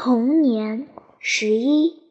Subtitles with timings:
[0.00, 0.86] 童年
[1.18, 2.04] 十一。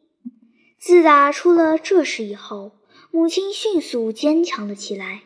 [0.78, 2.72] 自打出了这事以后，
[3.10, 5.22] 母亲迅速坚强了起来，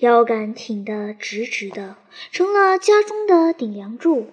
[0.00, 1.96] 腰杆挺得直直的，
[2.30, 4.26] 成了家中的顶梁柱。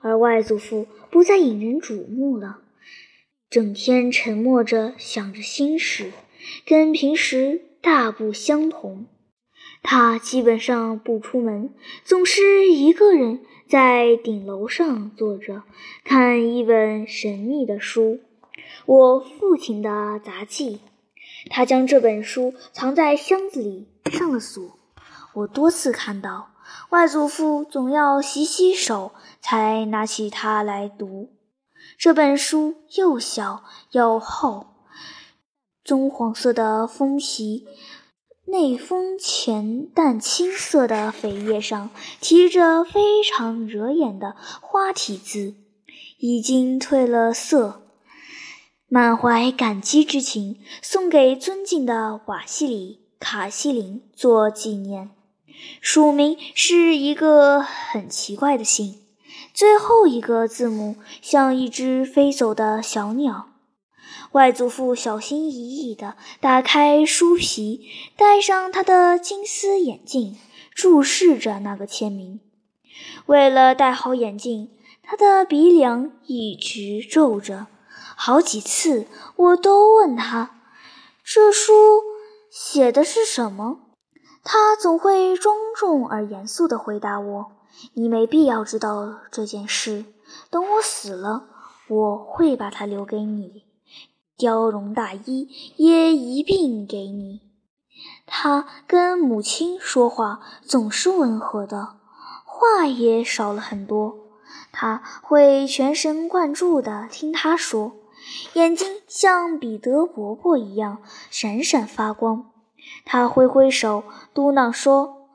[0.00, 2.62] 而外祖父不再引人瞩目了，
[3.48, 6.10] 整天沉默着想着心事，
[6.66, 9.06] 跟平时大不相同。
[9.82, 11.74] 他基本上不出门，
[12.04, 13.40] 总是一个人。
[13.68, 15.62] 在顶楼上坐着，
[16.02, 18.18] 看一本神秘的书，
[18.84, 20.80] 我父亲的杂记。
[21.50, 24.76] 他将这本书藏在箱子里，上了锁。
[25.34, 26.50] 我多次看到
[26.88, 31.30] 外祖父总要洗洗手，才拿起它来读。
[31.96, 34.66] 这本书又小又厚，
[35.84, 37.68] 棕黄色的封皮。
[38.50, 45.54] 内封浅淡青色的扉页上提着非常惹眼的花体字，
[46.18, 47.82] 已经褪了色。
[48.88, 55.10] 满怀感激之情，送给尊敬的瓦西里·卡西林做纪念。
[55.80, 58.98] 署名是一个很奇怪的姓，
[59.54, 63.49] 最后一个字母像一只飞走的小鸟。
[64.32, 70.38] 外祖父小心翼翼地打开书皮，戴上他的金丝眼镜，
[70.72, 72.40] 注视着那个签名。
[73.26, 74.70] 为了戴好眼镜，
[75.02, 77.66] 他的鼻梁一直皱着。
[78.16, 80.60] 好几次，我都问他
[81.24, 81.72] ：“这书
[82.50, 83.80] 写的是什么？”
[84.44, 87.52] 他总会庄重而严肃地回答我
[87.94, 90.04] ：“你没必要知道这件事。
[90.50, 91.48] 等我死了，
[91.88, 93.64] 我会把它留给你。”
[94.40, 97.40] 貂绒大衣也一并给你。
[98.26, 101.96] 他跟母亲说话总是温和的，
[102.44, 104.16] 话也少了很多。
[104.72, 107.92] 他会全神贯注地听他说，
[108.54, 112.50] 眼睛像彼得伯伯一样闪闪发光。
[113.04, 115.28] 他挥挥手，嘟囔说：“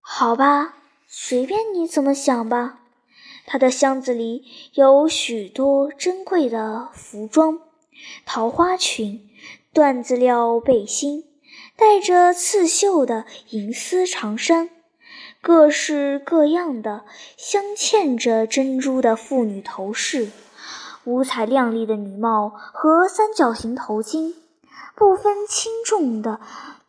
[0.00, 0.76] 好吧，
[1.06, 2.80] 随便你怎么想吧。”
[3.46, 7.60] 他的箱子里有许多珍贵的服装。
[8.24, 9.28] 桃花裙、
[9.72, 11.24] 缎子料背心，
[11.76, 14.70] 带着刺绣的银丝长衫，
[15.40, 17.04] 各式各样的
[17.36, 20.30] 镶嵌着珍珠的妇女头饰，
[21.04, 24.34] 五彩亮丽的女帽和三角形头巾，
[24.94, 26.40] 不分轻重的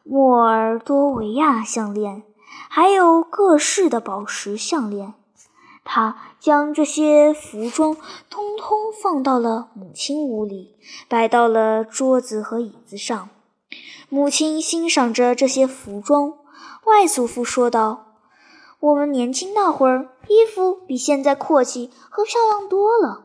[0.03, 2.23] 莫尔多维亚项链，
[2.69, 5.13] 还有各式的宝石项链。
[5.89, 7.95] 他将这些服装
[8.29, 10.75] 通通放到了母亲屋里，
[11.07, 13.29] 摆到了桌子和椅子上。
[14.09, 16.33] 母亲欣赏着这些服装。
[16.85, 18.15] 外祖父说道
[18.79, 23.23] ：“我们年轻那会儿，衣服比现在阔气和漂亮多了。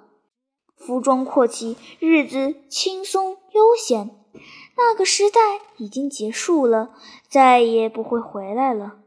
[0.77, 4.11] 服装阔气，日子轻松悠闲。
[4.77, 5.41] 那个时代
[5.79, 6.91] 已经结束了，
[7.29, 8.99] 再也不会回来了。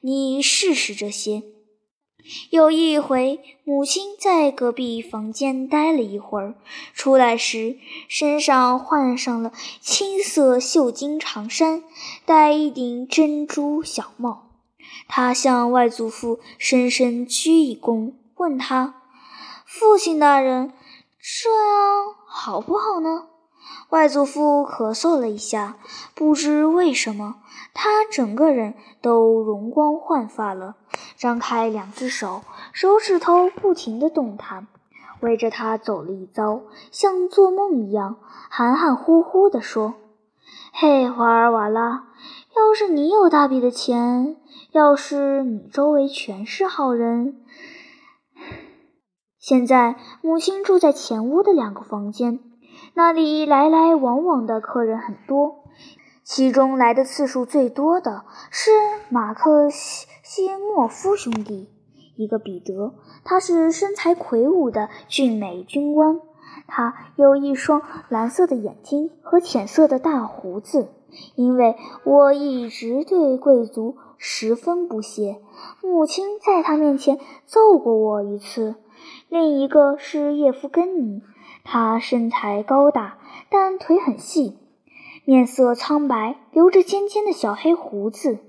[0.00, 1.44] 你试试这些。”
[2.50, 6.54] 有一回，母亲在隔壁房间待了一会儿，
[6.94, 7.76] 出来时
[8.08, 11.84] 身上换上了青色绣金长衫，
[12.24, 14.44] 戴一顶珍珠小帽。
[15.06, 19.02] 她向外祖父深深鞠一躬，问他
[19.66, 20.72] ：“父亲大人，
[21.20, 23.28] 这样好不好呢？”
[23.90, 25.76] 外祖父咳嗽了一下，
[26.14, 27.36] 不知为什么，
[27.74, 30.76] 他整个人都容光焕发了，
[31.16, 34.66] 张开两只手，手指头不停地动弹，
[35.20, 38.16] 围着他走了一遭，像做梦一样，
[38.50, 39.94] 含含糊糊地说
[40.72, 42.08] ：“嘿，瓦尔瓦拉，
[42.56, 44.36] 要是你有大笔的钱，
[44.72, 47.40] 要是你周围全是好人……
[49.38, 52.40] 现在母亲住在前屋的两个房间。”
[52.96, 55.64] 那里来来往往的客人很多，
[56.22, 58.70] 其中来的次数最多的是
[59.08, 60.06] 马克西
[60.58, 61.68] 莫夫兄弟，
[62.16, 66.20] 一个彼得，他是身材魁梧的俊美军官，
[66.66, 70.88] 他有一双蓝色的眼睛和浅色的大胡子。
[71.36, 75.40] 因为我一直对贵族十分不屑，
[75.80, 78.74] 母亲在他面前揍过我一次。
[79.28, 81.22] 另一个是叶夫根尼。
[81.62, 83.18] 他身材高大，
[83.48, 84.58] 但腿很细，
[85.24, 88.40] 面色苍白，留着尖尖的小黑胡子。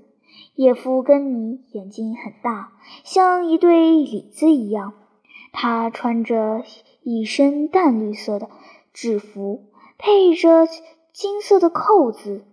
[0.56, 2.72] 叶夫根尼眼睛很大，
[3.04, 4.94] 像一对李子一样。
[5.52, 6.62] 他穿着
[7.02, 8.48] 一身淡绿色的
[8.92, 9.64] 制服，
[9.98, 10.66] 配着
[11.12, 12.44] 金色的扣子，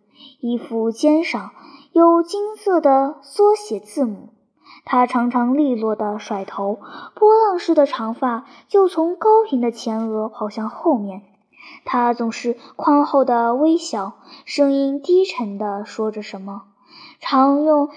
[0.41, 1.51] 衣服肩上
[1.93, 4.29] 有金色的缩写字母。
[4.83, 6.79] 他常常利落地甩头，
[7.15, 11.21] 波浪式的长发就从高平的前额跑向后面。
[11.85, 14.13] 他总是宽厚的微笑，
[14.43, 16.63] 声音低沉地说着什么，
[17.25, 17.89] 常用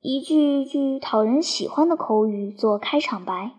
[0.00, 3.50] 一句句讨人喜欢的口语做开场白。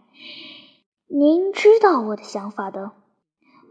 [1.07, 2.93] 您知道我的想法的。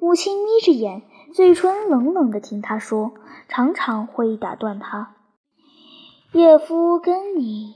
[0.00, 1.02] 母亲眯着眼，
[1.34, 3.14] 嘴唇冷冷地听他说，
[3.48, 5.16] 常常会打断他。
[6.32, 7.74] 叶夫跟你。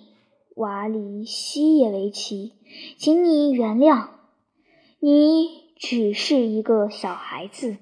[0.54, 2.52] 瓦里西耶维奇，
[2.96, 4.06] 请你原谅，
[5.00, 7.76] 你只是一个小孩子。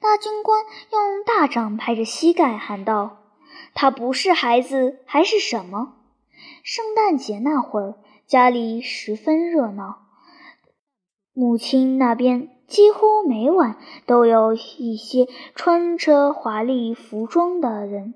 [0.00, 3.18] 大军官用大掌拍着膝盖喊道
[3.74, 5.94] ：“他不是孩子，还是什么？”
[6.62, 7.94] 圣诞节那会儿，
[8.26, 10.06] 家里十分热闹，
[11.32, 13.76] 母亲那边几乎每晚
[14.06, 18.14] 都有一些穿着华丽服装的人。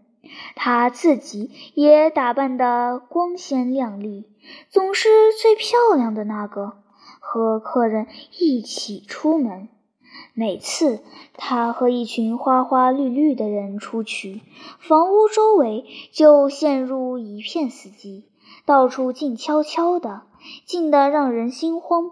[0.55, 4.29] 她自己也打扮得光鲜亮丽，
[4.69, 5.09] 总是
[5.41, 6.79] 最漂亮的那个，
[7.21, 8.07] 和客人
[8.39, 9.69] 一起出门。
[10.35, 11.01] 每次
[11.35, 14.41] 他和一群花花绿绿的人出去，
[14.79, 18.23] 房屋周围就陷入一片死寂，
[18.65, 20.23] 到处静悄悄的，
[20.65, 22.11] 静得让人心慌，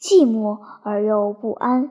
[0.00, 1.90] 寂寞而又不安。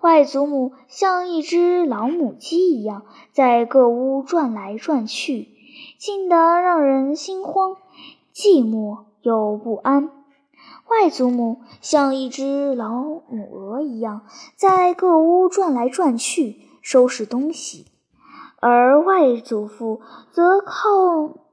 [0.00, 5.46] 外祖母像一只老母鸡一样，在各屋转来转去，
[5.98, 7.76] 静得让人心慌，
[8.34, 10.10] 寂寞又不安。
[10.88, 14.22] 外祖母像一只老母鹅一样，
[14.56, 17.86] 在各屋转来转去，收拾东西，
[18.60, 20.00] 而外祖父
[20.30, 20.90] 则靠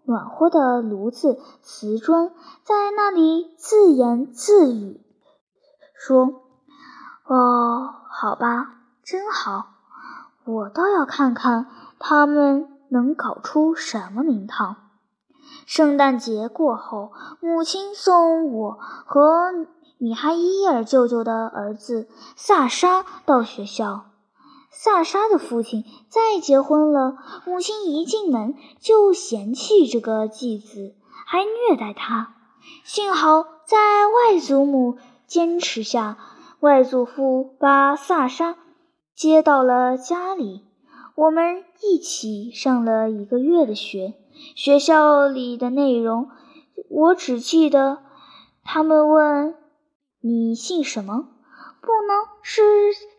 [0.03, 2.31] 暖和的炉子、瓷砖，
[2.63, 5.01] 在那里自言自语，
[5.95, 6.41] 说
[7.25, 9.67] ：“哦。”好吧，真好，
[10.43, 11.67] 我倒要看看
[11.99, 14.88] 他们能搞出什么名堂。
[15.69, 17.12] 圣诞节过后，
[17.42, 19.68] 母亲送我和
[20.00, 24.06] 米哈伊尔舅舅的儿子萨沙到学校。
[24.71, 30.95] 萨沙的父亲再结婚了，母亲一进门就嫌弃这个继子，
[31.27, 32.33] 还虐待他。
[32.83, 33.77] 幸好在
[34.07, 36.18] 外祖母坚持下。
[36.62, 38.56] 外祖父把萨沙
[39.13, 40.63] 接到了家里，
[41.13, 44.16] 我们一起上了一个月的学。
[44.56, 46.30] 学校里的内容，
[46.89, 48.00] 我只记得
[48.63, 49.56] 他们问
[50.21, 51.30] 你姓什么，
[51.81, 52.62] 不能是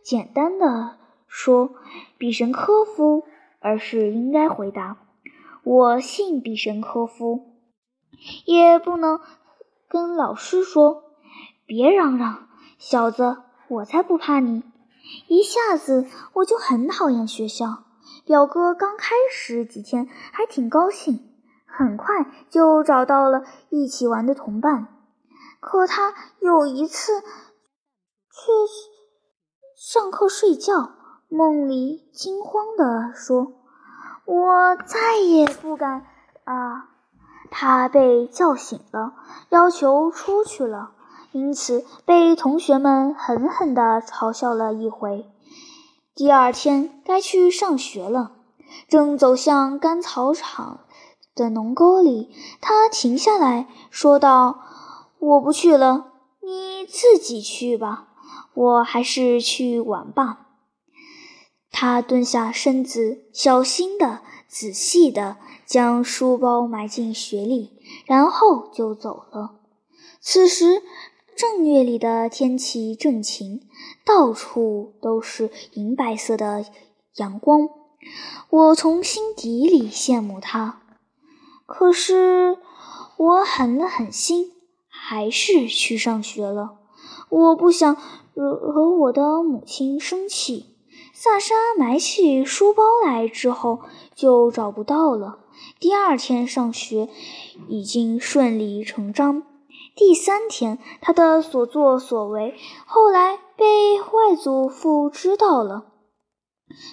[0.03, 0.97] 简单的
[1.27, 1.75] 说
[2.19, 3.25] 比什科夫，
[3.59, 4.99] 而是应该回答
[5.65, 7.55] 我姓比什科夫，
[8.45, 9.21] 也不能
[9.89, 11.05] 跟老师说
[11.67, 12.49] 别嚷嚷。
[12.79, 14.63] 小子，我才不怕你！
[15.29, 17.85] 一下子我就很讨厌学校。
[18.31, 21.19] 表哥刚开始几天还挺高兴，
[21.67, 24.87] 很快就找到了一起玩的同伴。
[25.59, 27.27] 可他有一次却
[29.77, 30.93] 上课睡觉，
[31.29, 33.53] 梦里惊慌地说
[34.25, 36.07] ：“我再也不敢
[36.45, 36.89] 啊！”
[37.51, 39.15] 他被叫醒了，
[39.49, 40.93] 要求出去了。
[41.33, 45.29] 因此被同学们狠狠地嘲笑了一回。
[46.21, 48.33] 第二天该去上学了，
[48.87, 50.81] 正走向干草场
[51.35, 52.31] 的农沟里，
[52.61, 54.61] 他停下来说道
[55.19, 56.13] ：“我不去了，
[56.43, 58.09] 你自己去吧，
[58.53, 60.49] 我还是去玩吧。”
[61.73, 67.73] 他蹲下身子，小心地、仔细地将书包埋进雪里，
[68.05, 69.53] 然后就走了。
[70.21, 70.83] 此时。
[71.37, 73.63] 正月里的天气正晴，
[74.05, 76.65] 到处都是银白色的
[77.17, 77.69] 阳光。
[78.51, 80.83] 我从心底里羡慕他，
[81.67, 82.59] 可是
[83.17, 84.53] 我狠了狠心，
[84.89, 86.79] 还是去上学了。
[87.29, 87.97] 我不想
[88.35, 90.67] 惹我的母亲生气。
[91.13, 93.81] 萨沙买起书包来之后
[94.15, 95.39] 就找不到了。
[95.79, 97.09] 第二天上学
[97.69, 99.43] 已经顺理成章。
[100.01, 105.85] 第三天，他的所作所为后来被外祖父知道了。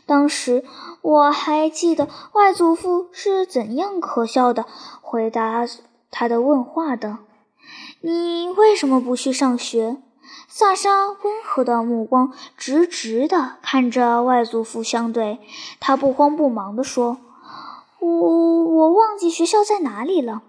[0.05, 0.65] 当时
[1.01, 4.65] 我还记得外祖父是怎样可笑的
[4.99, 5.65] 回答
[6.11, 7.19] 他的问话的
[8.03, 10.01] ：“你为什么不去上学？”
[10.49, 15.39] 萨沙温和的目光直直地看着外祖父相对，
[15.79, 17.19] 他不慌不忙地说
[18.01, 20.41] ：“我我忘记学校在哪里了，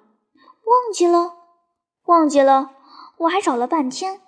[0.64, 1.34] 忘记了。”
[2.08, 2.70] 忘记了，
[3.18, 4.22] 我还找了半天。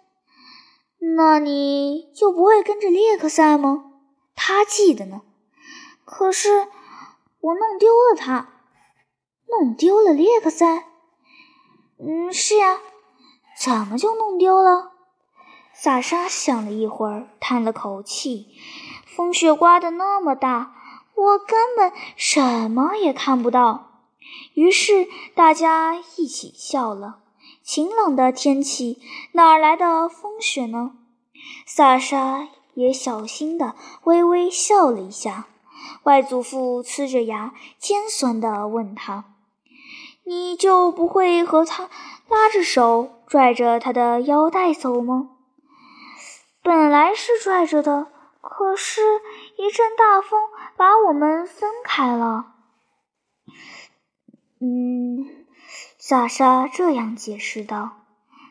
[1.16, 3.92] 那你就不会跟着列克赛吗？
[4.36, 5.22] 他记得呢。
[6.04, 6.68] 可是
[7.40, 8.50] 我弄丢了他，
[9.48, 10.88] 弄丢了列克赛。
[11.98, 12.80] 嗯，是呀，
[13.58, 14.92] 怎么就弄丢了？
[15.72, 18.48] 萨沙想了一会儿，叹了口气
[19.08, 20.74] ：“风雪刮得那么大，
[21.14, 24.02] 我根本什么也看不到。”
[24.52, 27.20] 于是大家一起笑了。
[27.62, 29.00] 晴朗的天气
[29.32, 30.92] 哪来的风雪呢？
[31.66, 33.74] 萨沙也小心地
[34.04, 35.46] 微微笑了一下。
[36.02, 39.24] 外祖父呲着牙，尖酸地问他
[40.24, 41.88] ：“你就不会和他
[42.28, 45.30] 拉着手，拽着他的腰带走吗？”
[46.62, 48.08] 本来是拽着的，
[48.42, 49.00] 可是
[49.56, 50.38] 一阵大风
[50.76, 52.54] 把我们分开了。
[54.60, 55.39] 嗯，
[56.10, 57.90] 萨沙这样解释道。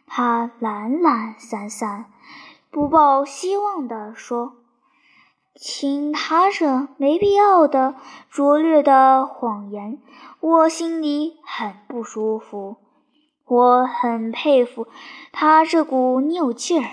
[0.08, 2.06] 他懒懒散散、
[2.72, 4.54] 不抱希望地说
[5.60, 7.96] ：“听他这没必要的、
[8.30, 10.00] 拙劣的谎言，
[10.40, 12.78] 我心里很不舒服。
[13.46, 14.88] 我很佩服
[15.34, 16.90] 他这股拗劲儿。”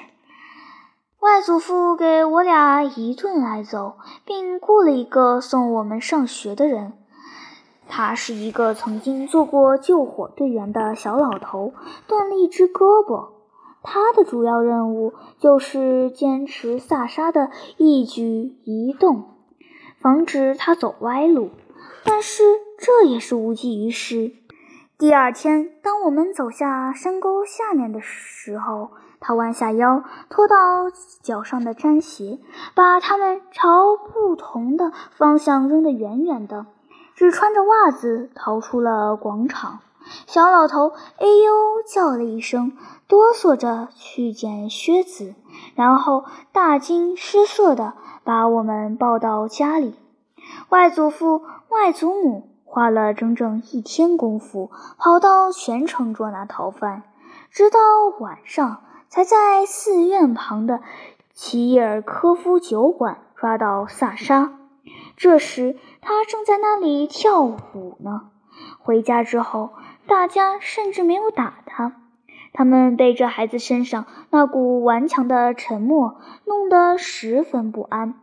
[1.23, 7.06] 外祖父给我俩一顿挨揍，并雇了一个送我们上学的人。
[7.89, 11.73] 他是一个曾经做过救火队员的小老头，
[12.07, 13.29] 断了一只胳膊。
[13.83, 19.25] 他的主要任务就是坚持萨沙的一举一动，
[20.01, 21.51] 防止他走歪路。
[22.05, 22.43] 但是
[22.79, 24.33] 这也是无济于事。
[24.99, 28.91] 第二天，当我们走下山沟下面的时候，
[29.21, 30.55] 他弯下腰，脱到
[31.23, 32.39] 脚上的毡鞋，
[32.75, 36.67] 把它们朝不同的方向扔得远远的，
[37.17, 39.81] 只穿着袜子逃出了广场。
[40.29, 42.77] 小老头哎呦叫了一声，
[43.09, 45.35] 哆嗦着去捡靴子，
[45.75, 49.97] 然后大惊失色地把我们抱到家里。
[50.69, 57.03] 外祖父、外祖母花了整整一天功夫，跑到全城捉拿逃犯，
[57.51, 57.79] 直到
[58.21, 58.83] 晚上。
[59.09, 60.81] 才在寺院旁的
[61.33, 64.53] 齐耶尔科夫酒馆抓到萨沙，
[65.17, 65.77] 这时
[66.09, 68.31] 他正在那里跳舞呢。
[68.79, 69.71] 回家之后，
[70.07, 72.01] 大家甚至没有打他，
[72.53, 78.15] 他们被这孩子身上那股顽强的沉默弄得十分不安。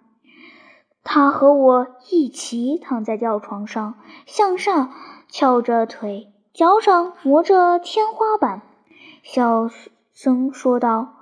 [1.04, 4.94] 他和我一起躺在吊床上，向上
[5.28, 8.62] 翘着腿，脚掌磨着天花板，
[9.24, 9.70] 小。
[10.16, 11.16] 声说道：“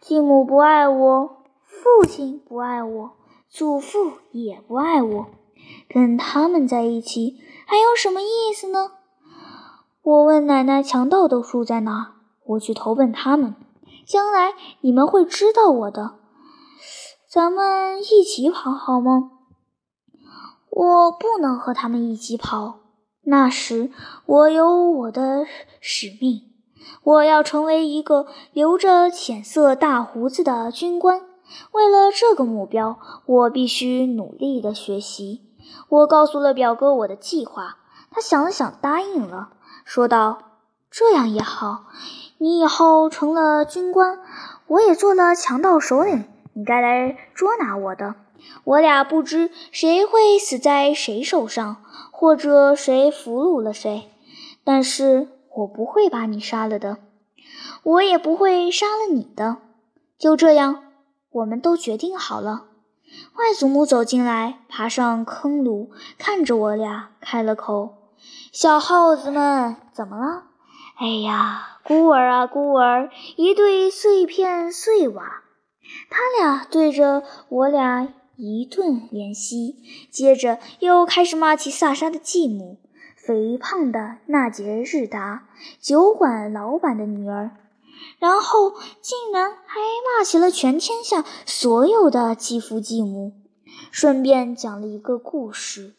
[0.00, 3.12] 继母不爱我，父亲不爱我，
[3.48, 5.26] 祖父也不爱我，
[5.88, 8.92] 跟他们在一起还有什么意思呢？”
[10.02, 12.12] 我问奶奶：“强盗都住在哪？
[12.44, 13.54] 我去投奔他们，
[14.06, 16.16] 将来你们会知道我的。
[17.28, 19.30] 咱们一起跑好吗？”
[20.70, 22.80] 我不能和他们一起跑，
[23.22, 23.92] 那时
[24.26, 25.46] 我有我的
[25.80, 26.50] 使命。
[27.02, 31.22] 我要成为一个留着浅色大胡子的军官。
[31.72, 35.42] 为了这个目标，我必须努力地学习。
[35.88, 37.78] 我告诉了表哥我的计划，
[38.10, 39.50] 他想了想，答应了，
[39.84, 40.38] 说道
[40.90, 41.84] ：“这样也好，
[42.38, 44.18] 你以后成了军官，
[44.66, 48.14] 我也做了强盗首领，你该来捉拿我的。
[48.64, 51.76] 我俩不知谁会死在谁手上，
[52.10, 54.10] 或者谁俘虏了谁，
[54.64, 56.96] 但是……”我不会把你杀了的，
[57.84, 59.58] 我也不会杀了你的。
[60.18, 60.82] 就这样，
[61.34, 62.66] 我们都决定好了。
[63.34, 67.94] 外祖母走进来，爬上坑炉，看着我俩，开了口
[68.52, 70.44] ：“小耗子们，怎么了
[70.98, 75.42] ？”“哎呀，孤儿啊，孤儿，一对碎片碎瓦。”
[76.08, 79.76] 他俩对着我俩一顿怜惜，
[80.10, 82.80] 接着又开始骂起萨沙的继母。
[83.16, 85.48] 肥胖的纳杰日达，
[85.80, 87.52] 酒馆老板的女儿，
[88.24, 89.80] 然后竟然还
[90.16, 93.34] 骂起了全天下所有的继父继母，
[93.90, 95.94] 顺便讲了一个故事：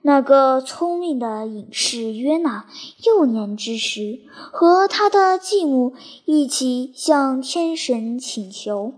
[0.00, 2.66] 那个聪明的隐士约纳，
[3.04, 8.94] 幼年之时和他的继母一起向天神请求，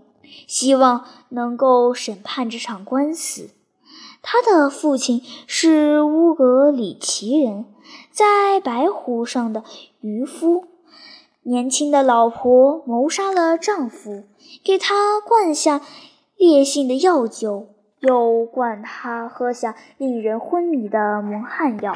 [0.47, 3.51] 希望能够审判这场官司。
[4.23, 7.67] 他的父亲是乌格里奇人，
[8.11, 9.63] 在白湖上的
[10.01, 10.65] 渔夫。
[11.47, 14.23] 年轻的老婆谋杀了丈夫，
[14.63, 15.79] 给他灌下
[16.37, 17.67] 烈性的药酒，
[17.99, 21.93] 又灌他喝下令人昏迷的蒙汗药。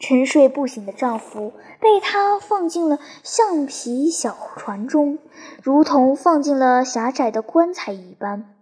[0.00, 5.18] 沉睡不醒的丈夫被他放进了橡皮小船中，
[5.62, 8.54] 如同放进了狭窄的棺材一般。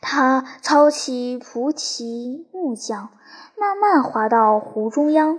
[0.00, 3.10] 他操起菩提木桨，
[3.58, 5.38] 慢慢划到湖中央，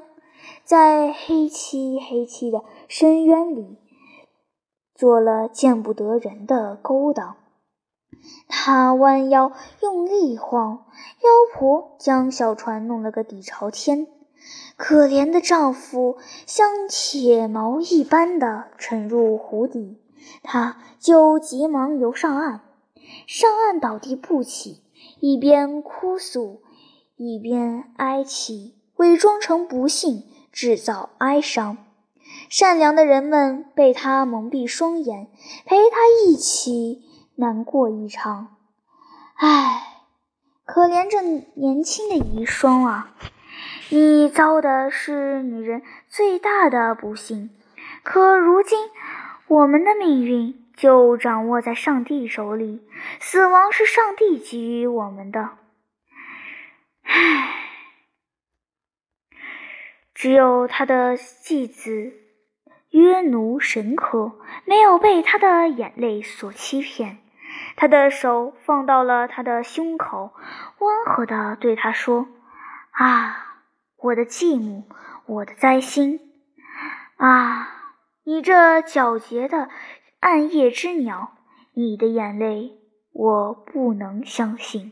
[0.63, 3.79] 在黑漆黑漆的深渊里
[5.03, 7.36] 做了见不得人的勾当。
[8.48, 10.86] 他弯腰用力晃，
[11.19, 14.07] 妖婆将小船弄了个底朝天。
[14.77, 20.00] 可怜的丈夫像铁锚一般的沉入湖底，
[20.41, 22.62] 他就急忙游上岸。
[23.27, 24.83] 上岸倒地不起，
[25.19, 26.62] 一边哭诉，
[27.17, 31.77] 一边哀泣，伪装成不幸，制造哀伤。
[32.53, 35.27] 善良的人们被他蒙蔽双眼，
[35.65, 37.01] 陪他一起
[37.38, 38.57] 难过一场。
[39.33, 40.03] 唉，
[40.63, 41.24] 可怜这
[41.60, 43.15] 年轻的遗孀啊！
[43.89, 47.50] 你遭的是女人最大的不幸，
[48.03, 48.88] 可如今
[49.48, 52.88] 我们的命运就掌握在上帝手里，
[53.19, 55.57] 死亡是上帝给予我们的。
[57.01, 57.50] 唉，
[60.13, 62.13] 只有他的继子
[62.93, 67.17] 约奴神科没有被他的眼泪所欺骗，
[67.75, 70.31] 他的手放到了他的胸口，
[70.79, 72.27] 温和地对他说
[72.91, 73.50] ：“啊。”
[74.03, 74.83] 我的继母，
[75.25, 76.19] 我的灾星
[77.15, 77.69] 啊！
[78.25, 79.69] 你这皎洁的
[80.19, 81.38] 暗夜之鸟，
[81.73, 82.81] 你的眼泪
[83.13, 84.91] 我不能相信。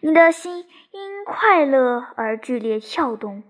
[0.00, 3.44] 你的心因快乐而剧烈跳动。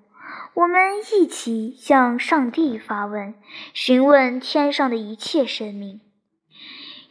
[0.57, 0.79] 我们
[1.13, 3.35] 一起向上帝发问，
[3.75, 6.01] 询问天上的一切生命：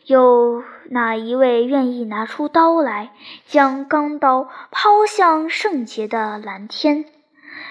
[0.05, 3.13] 有哪一位愿意拿出刀来，
[3.45, 7.05] 将钢刀抛向圣洁的蓝天？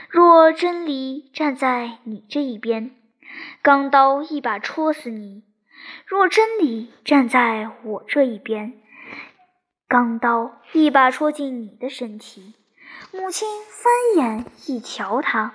[0.08, 2.92] 若真理站在你这一边，
[3.60, 5.42] 钢刀一把戳死你；
[6.06, 8.74] 若真理站在我这一边，
[9.88, 12.54] 钢刀一把戳进你的身体。
[13.10, 15.52] 母亲翻眼一瞧他，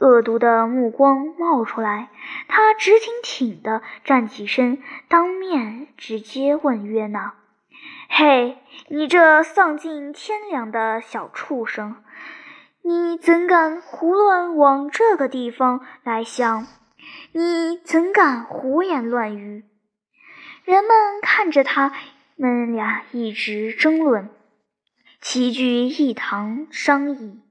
[0.00, 2.08] 恶毒的目光冒出来，
[2.48, 7.34] 他直挺挺地站起身，当面直接问约娜
[8.08, 11.96] ：“嘿，你这丧尽天良的小畜生！”
[12.82, 16.66] 你怎敢胡乱往这个地方来想？
[17.32, 19.64] 你怎敢胡言乱语？
[20.64, 21.92] 人们看着他
[22.36, 24.30] 们俩一直争论，
[25.20, 27.42] 齐聚一堂商议。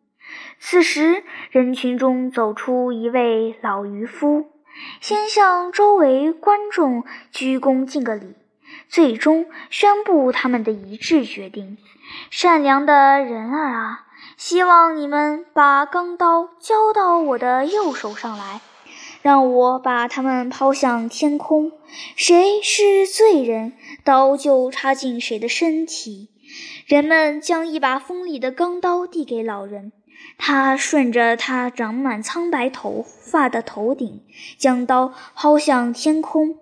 [0.60, 4.48] 此时，人群中走出一位老渔夫，
[5.02, 8.36] 先向周围观众鞠躬敬个礼，
[8.88, 11.78] 最终宣布他们的一致决定：
[12.30, 14.06] 善良的人儿啊！
[14.36, 18.62] 希望你们把钢刀交到我的右手上来，
[19.22, 21.72] 让我把它们抛向天空。
[22.16, 26.30] 谁是罪人，刀就插进谁的身体。
[26.86, 29.92] 人们将一把锋利的钢刀递给老人，
[30.40, 34.24] 他顺着他长满苍白头发的头顶，
[34.58, 36.58] 将刀抛向天空。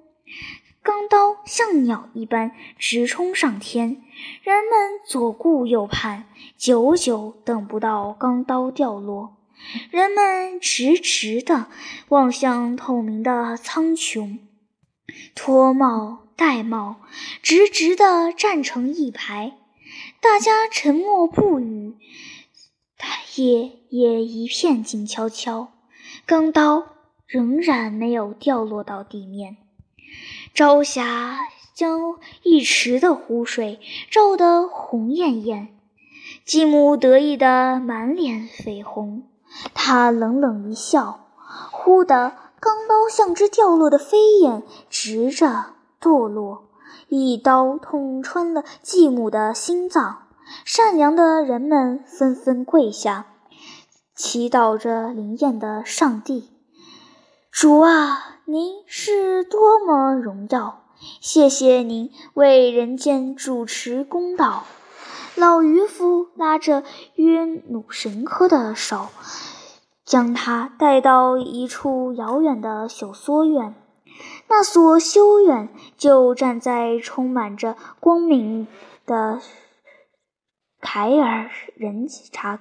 [0.81, 4.01] 钢刀像鸟一般直冲上天，
[4.41, 6.25] 人们左顾右盼，
[6.57, 9.37] 久久等不到钢刀掉落。
[9.91, 11.67] 人们直直地
[12.09, 14.39] 望向透明的苍穹，
[15.35, 16.95] 脱帽戴帽，
[17.41, 19.53] 直直地站成一排。
[20.19, 21.95] 大家沉默不语，
[23.35, 25.69] 夜也一片静悄悄。
[26.25, 26.83] 钢刀
[27.25, 29.57] 仍然没有掉落到地面。
[30.53, 31.37] 朝霞
[31.73, 33.79] 将一池的湖水
[34.09, 35.77] 照得红艳艳，
[36.43, 39.23] 继母得意得满脸绯红。
[39.73, 41.27] 她冷冷一笑，
[41.71, 46.69] 忽的，钢刀像只掉落的飞燕，直着堕落，
[47.09, 50.26] 一刀捅穿了继母的心脏。
[50.65, 53.27] 善良的人们纷纷跪下，
[54.15, 56.49] 祈祷着灵验的上帝。
[57.51, 60.83] 主啊，您是多么荣耀！
[61.21, 64.63] 谢谢您为人间主持公道。
[65.35, 66.83] 老渔夫拉着
[67.15, 69.07] 约努神科的手，
[70.03, 73.75] 将他带到一处遥远的小梭院。
[74.47, 78.67] 那所修院就站在充满着光明
[79.05, 79.39] 的
[80.81, 82.59] 凯尔人茶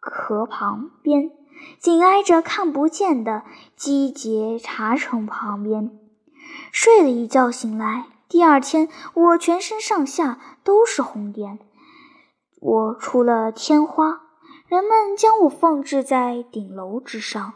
[0.00, 1.30] 河旁边。
[1.78, 3.42] 紧挨着看不见的
[3.76, 5.98] 基捷茶城旁边，
[6.70, 11.58] 睡了一觉醒来，第二天我全身上下都是红点，
[12.60, 14.20] 我出了天花，
[14.68, 17.54] 人们将我放置在顶楼之上，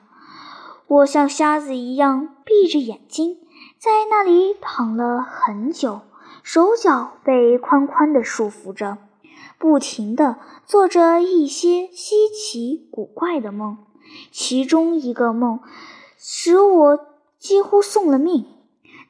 [0.87, 3.37] 我像瞎子一样闭着眼睛，
[3.79, 6.01] 在那里躺了很久，
[6.43, 8.97] 手脚被宽宽的束缚着，
[9.61, 13.77] 不停地做着一些稀奇古怪的梦。
[14.33, 15.61] 其中一个梦
[16.17, 16.99] 使我
[17.39, 18.47] 几乎送了命。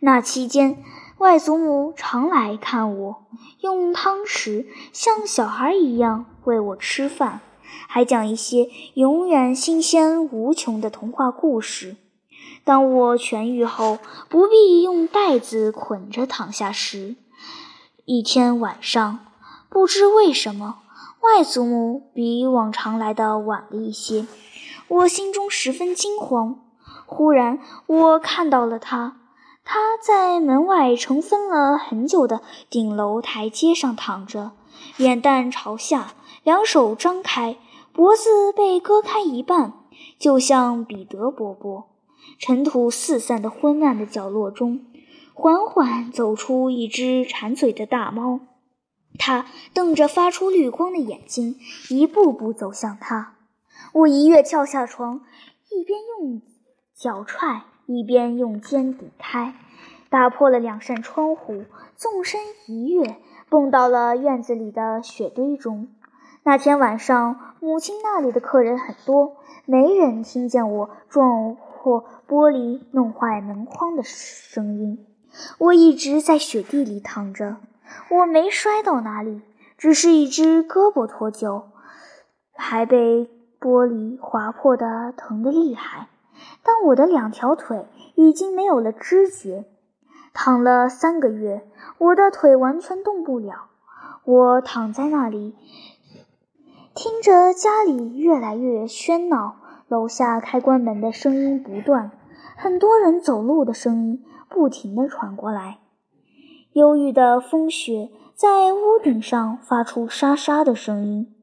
[0.01, 0.83] 那期间，
[1.19, 3.27] 外祖母常来看我，
[3.61, 7.41] 用汤匙像小孩一样喂我吃饭，
[7.87, 11.97] 还讲一些永远新鲜无穷的童话故事。
[12.65, 17.15] 当我痊愈后，不必用袋子捆着躺下时，
[18.05, 19.21] 一天晚上，
[19.71, 20.81] 不知为什么，
[21.21, 24.27] 外祖母比往常来的晚了一些，
[24.89, 26.59] 我心中十分惊慌。
[27.07, 29.17] 忽然，我看到了她。
[29.63, 34.51] 他在门外尘封了很久的顶楼台阶上躺着，
[34.97, 37.57] 脸蛋朝下，两手张开，
[37.93, 39.75] 脖子被割开一半，
[40.19, 41.87] 就像彼得伯伯。
[42.41, 44.81] 尘土四散的昏暗的角落中，
[45.33, 48.41] 缓缓走出一只馋嘴的大猫。
[49.21, 51.55] 他瞪着发出绿光的眼睛，
[51.91, 53.35] 一步步走向他。
[53.93, 55.21] 我一跃跳下床，
[55.71, 56.43] 一边用
[56.97, 57.67] 脚踹。
[57.93, 59.53] 一边用肩顶开，
[60.11, 61.65] 打破了两扇窗户，
[61.97, 63.17] 纵身一跃，
[63.49, 65.89] 蹦到了院子里的雪堆中。
[66.45, 75.05] 那天晚上，母亲那里的客人很多，没人听见我撞破玻璃、弄坏门框的声音。
[75.59, 77.57] 我一直在雪地里躺着，
[78.11, 79.43] 我没摔到哪里，
[79.79, 81.65] 只是一只胳膊脱臼，
[82.55, 86.09] 还被玻璃划破的疼得厉害。
[86.63, 89.67] 但我的两条腿已经没有了知觉，
[90.33, 91.67] 躺了三个月，
[91.99, 93.67] 我的腿完全动不了。
[94.25, 95.55] 我躺在那里，
[96.95, 99.57] 听着家里越来越喧闹，
[99.89, 102.11] 楼下开关门的声音不断，
[102.57, 105.79] 很多人走路的声音不停地传过来。
[106.73, 111.35] 忧郁的风雪在屋顶上发出沙沙的声音，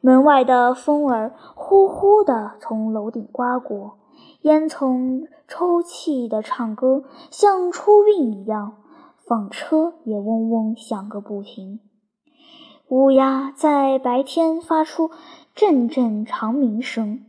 [0.00, 3.98] 门外的风儿呼呼地从楼顶刮过。
[4.42, 8.74] 烟囱抽泣的唱歌，像出殡一样；
[9.26, 11.80] 纺车也嗡嗡响个不停。
[12.88, 15.10] 乌鸦在白天发出
[15.56, 17.26] 阵阵长鸣声，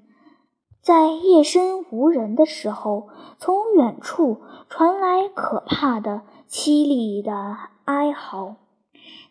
[0.82, 3.08] 在夜深无人的时候，
[3.40, 8.56] 从远处传来可怕的、凄厉的哀嚎。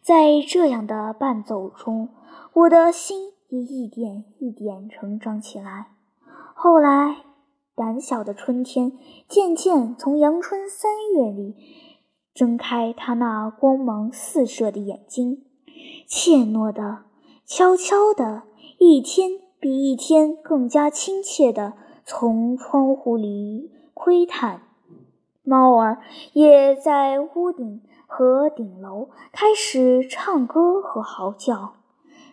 [0.00, 2.08] 在这样的伴奏中，
[2.52, 5.88] 我的心也一点一点成长起来。
[6.54, 7.24] 后来。
[7.74, 11.54] 胆小的春天渐渐从阳春三月里
[12.34, 15.44] 睁开他那光芒四射的眼睛，
[16.04, 17.04] 怯懦的、
[17.46, 18.42] 悄悄的，
[18.78, 24.62] 一天比一天更加亲切的从窗户里窥探。
[25.48, 25.98] 猫儿
[26.34, 31.72] 也在屋顶和顶楼开始唱歌和嚎叫，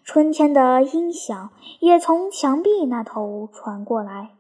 [0.04, 1.49] 春天的音响
[1.80, 4.32] 也从墙壁那头传过来。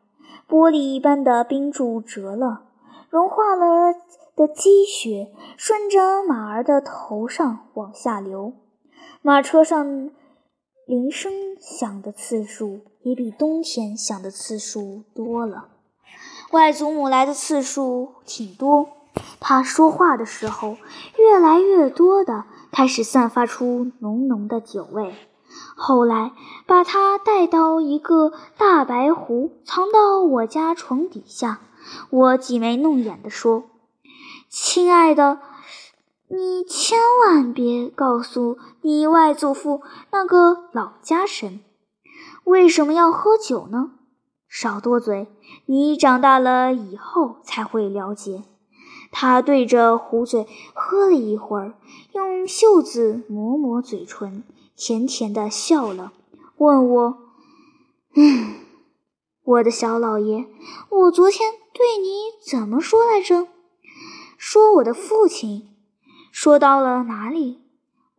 [0.49, 2.63] 玻璃一般的冰柱折了，
[3.09, 3.93] 融化了
[4.35, 8.51] 的积雪顺着马儿的头上往下流。
[9.21, 10.11] 马车上
[10.85, 15.69] 铃声响的次数也比冬天响的次数多了。
[16.51, 18.89] 外祖母来的次数挺多，
[19.39, 20.77] 她说话的时候
[21.17, 25.13] 越来越多的开始散发出浓浓的酒味。
[25.75, 26.31] 后来
[26.65, 31.59] 把他带到一个大白壶，藏到我家床底下。
[32.09, 33.63] 我挤眉弄眼地说
[34.49, 35.39] ：“亲爱的，
[36.27, 39.81] 你千万别告诉你外祖父
[40.11, 41.59] 那个老家神，
[42.43, 43.91] 为什么要喝酒呢？
[44.57, 45.27] 少多嘴，
[45.65, 48.43] 你长大了以后才会了解。”
[49.11, 51.73] 他对着壶嘴喝了一会儿，
[52.13, 54.45] 用袖子抹抹嘴唇。
[54.77, 56.13] 甜甜的笑了，
[56.55, 57.17] 问我
[58.15, 58.55] ：“嗯，
[59.43, 60.47] 我的小老爷，
[60.89, 62.09] 我昨天对你
[62.49, 63.49] 怎么说来着？
[64.37, 65.67] 说我的父亲，
[66.31, 67.59] 说到了哪里？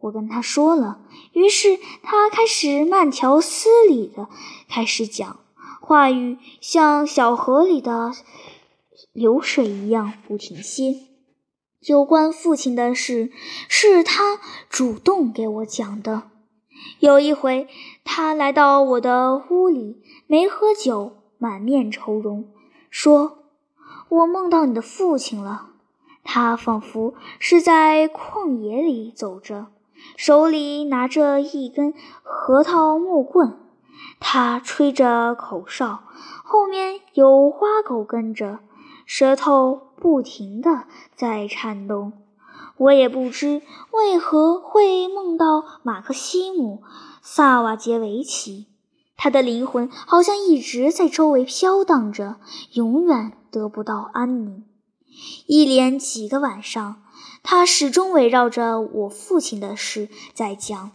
[0.01, 1.01] 我跟他说了。
[1.33, 4.29] 于是他开始慢条斯理的
[4.68, 5.40] 开始讲，
[5.87, 8.11] 话语像小河里的
[9.12, 10.96] 流水一样不停歇。
[11.83, 13.31] 有关父亲的事，
[13.68, 16.25] 是他主动给我讲的。”
[16.99, 17.68] 有一回，
[18.03, 22.49] 他来到我的屋里，没喝酒，满面愁容，
[22.90, 23.44] 说
[24.11, 25.68] ：“我梦到你的父亲了。
[26.25, 29.68] 他仿佛是在旷野里走着，
[30.16, 31.94] 手里拿着一根
[32.25, 33.57] 核桃木棍，
[34.21, 36.05] 他吹着口哨，
[36.45, 38.59] 后面有花狗跟着，
[39.05, 42.13] 舌头不停地在颤动。”
[42.79, 46.83] 我也不知为何会梦到马克西姆·
[47.23, 48.67] 萨瓦杰维奇，
[49.17, 52.37] 他的灵魂好像一直在周围飘荡着，
[52.73, 54.65] 永远得不到安宁。
[55.47, 57.03] 一连几个晚上，
[57.43, 60.91] 他始终围绕着我父亲的事在讲。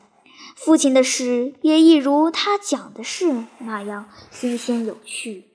[0.55, 5.45] 父亲的事也一如他讲的事那样新鲜有趣。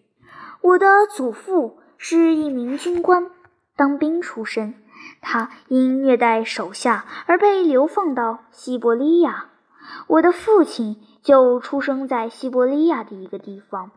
[0.61, 3.31] 我的祖父是一名军官，
[3.77, 4.75] 当兵出身。
[5.20, 9.46] 他因虐待手下而被流放到西伯利亚。
[10.09, 13.92] 我的父亲就出生在西伯利亚的一个地方。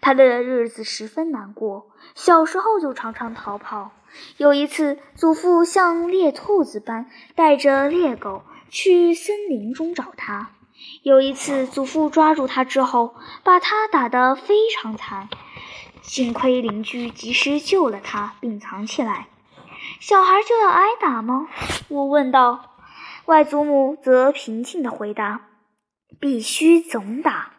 [0.00, 3.92] 他的日子十分难过，小时候就常常逃跑。
[4.36, 10.52] 有一次，祖父像猎兔子般带着猎狗去森林中找他。
[11.02, 15.28] 有一次，祖父抓住他之后，把他打得非常惨。
[16.00, 19.28] 幸亏邻居及时救了他，并藏起来。
[20.00, 21.48] 小孩就要挨打吗？
[21.88, 22.76] 我问道。
[23.26, 25.42] 外祖母则平静地回答
[26.18, 27.50] ：“必须总打。”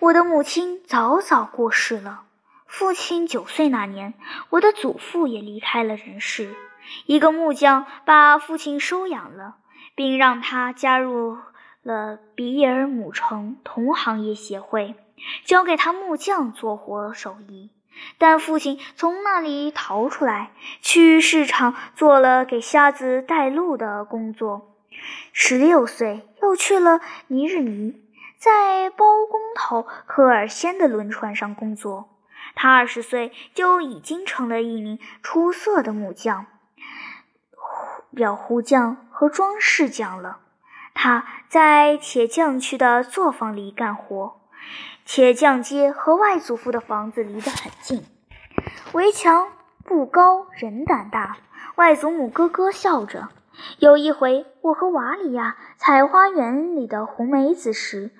[0.00, 2.22] 我的母亲早早过世了。
[2.66, 4.14] 父亲九岁那年，
[4.48, 6.56] 我的祖父也离开了人世。
[7.06, 9.56] 一个木匠把父亲收养了，
[10.00, 11.36] 并让他加入
[11.82, 14.94] 了比尔姆城同行业协会，
[15.44, 17.68] 教给他木匠做活手艺。
[18.16, 24.74] 但父亲从那里逃出来，去市场做了给瞎子带路的工作。
[25.34, 28.00] 十六岁，又去了尼日尼，
[28.38, 32.08] 在包工头科尔先的轮船上工作。
[32.54, 36.46] 他二十岁就已经成了一名出色的木匠、
[38.14, 40.38] 裱糊匠和装饰匠了。
[40.94, 44.40] 他在铁匠区的作坊里干活。
[45.04, 48.04] 铁匠街和外祖父的房子离得很近，
[48.92, 49.48] 围墙
[49.84, 51.38] 不高，人胆大。
[51.76, 53.28] 外祖母咯咯笑着。
[53.78, 58.10] 有一回，我和瓦里亚采花园里的红梅子时，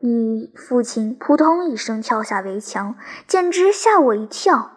[0.00, 4.70] 你父亲扑通一声跳下围墙，简直吓我一跳。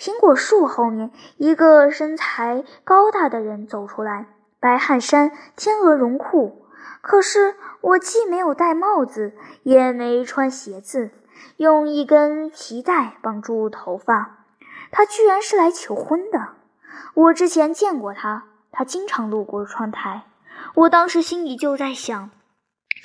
[0.00, 6.64] 苹果树后面，一个身材高大的人走出来，白汗衫，天鹅绒裤。
[7.02, 11.10] 可是我既没有戴帽子，也没穿鞋子，
[11.58, 14.46] 用一根皮带绑住头发。
[14.90, 16.54] 他居然是来求婚的。
[17.12, 20.22] 我之前见过他，他经常路过窗台。
[20.76, 22.30] 我当时心里就在想，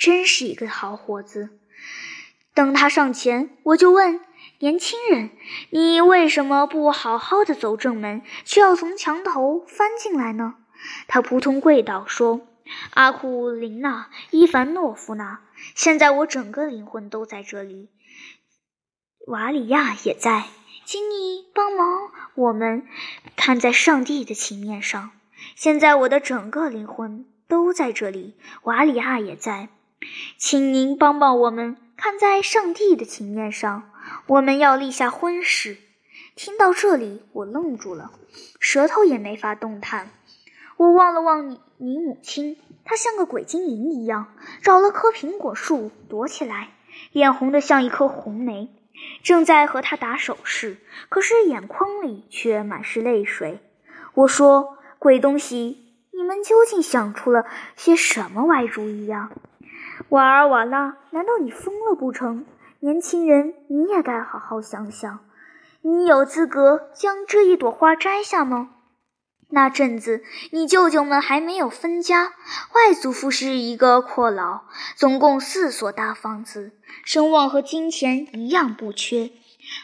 [0.00, 1.50] 真是一个好伙子。
[2.54, 4.18] 等他上前，我就问
[4.58, 5.30] 年轻人
[5.70, 10.54] ：“你为什么不好好的走正门，却要从墙头翻进来呢？”
[11.08, 12.46] 他扑通跪倒说。
[12.94, 15.42] 阿库琳娜·伊凡诺夫娜，
[15.76, 17.90] 现在我整个灵魂都在这里。
[19.28, 20.46] 瓦里亚也在，
[20.84, 22.84] 请你帮忙我们
[23.36, 25.12] 看在上帝的情面上。
[25.54, 29.68] 现在我的整个灵魂都在这里，瓦里亚也在，
[30.36, 33.92] 请您帮帮我们看在上帝的情面上。
[34.26, 35.78] 我们要立下婚事。
[36.34, 38.10] 听到这里，我愣住了，
[38.60, 40.10] 舌头也没法动弹。
[40.76, 46.68] 我望了望你，你母亲，她像个鬼精灵一样，找了棵苹果树躲起来，
[47.12, 48.68] 脸红得像一颗红梅，
[49.22, 50.76] 正在和他打手势，
[51.08, 53.60] 可是眼眶里却满是泪水。
[54.12, 59.30] 我说：“鬼东西，你们究竟想出了些什么歪主意呀？”
[60.10, 62.44] 瓦尔瓦拉，难道你疯了不成？
[62.86, 65.18] 年轻人，你也该好好想想，
[65.82, 68.76] 你有资格将这一朵花摘下吗？
[69.48, 70.22] 那阵子，
[70.52, 72.26] 你舅舅们还没有分家，
[72.76, 79.32] 外祖父是一个阔佬，总共四所大房子，声望和金钱一样不缺。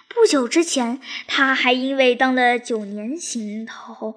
[0.08, 4.16] 不久之前，他还因为当了九年刑头，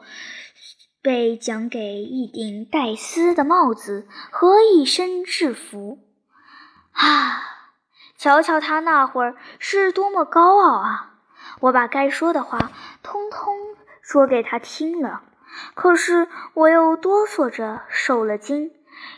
[1.02, 5.98] 被奖给一顶带丝的帽子和一身制服。
[6.92, 7.55] 啊，
[8.26, 11.14] 瞧瞧他那会儿是多么高傲啊！
[11.60, 12.72] 我把该说的话
[13.04, 13.56] 通通
[14.02, 15.22] 说给他听了。
[15.76, 18.72] 可是我又哆嗦着受了惊，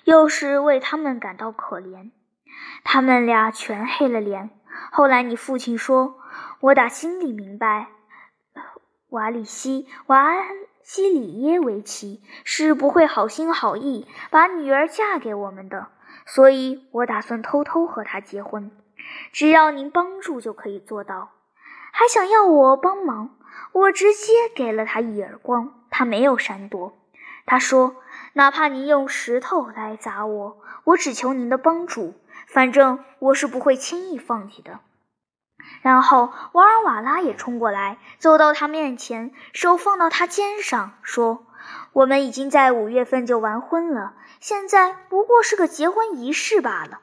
[0.03, 2.11] 又是为他们感到可怜。
[2.83, 4.49] 他们俩全黑了脸。
[4.91, 6.19] 后来你父亲说，
[6.59, 7.87] 我打心里明白，
[9.11, 10.33] 瓦里西瓦
[10.83, 15.87] 西里耶维奇是不会好心好意把女儿嫁给我们的，
[16.25, 18.69] 所以我打算偷偷和他结婚。
[19.31, 21.31] 只要您帮助，就可以做到。
[21.91, 23.37] 还想要我帮忙？
[23.71, 25.73] 我直接给了他一耳光。
[25.89, 26.93] 他没有闪躲，
[27.45, 27.95] 他说
[28.33, 32.13] ：“哪怕您用石头来砸我，我只求您的帮助。
[32.47, 34.81] 反正我是不会轻易放弃的。”
[35.81, 41.47] 然后瓦尔瓦拉也冲过来，走到他面前，手放到他肩上，说
[41.93, 47.01] ：“我们已经在五月份就完婚了，现在不过是个结婚仪式罢了。”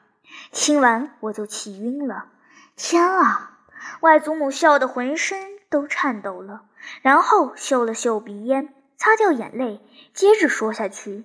[0.51, 2.27] 听完我就气晕了。
[2.75, 3.59] 天啊！
[4.01, 6.63] 外祖母笑得浑身都颤抖了，
[7.01, 9.81] 然后嗅了嗅鼻烟，擦掉眼泪，
[10.13, 11.23] 接着说下去：“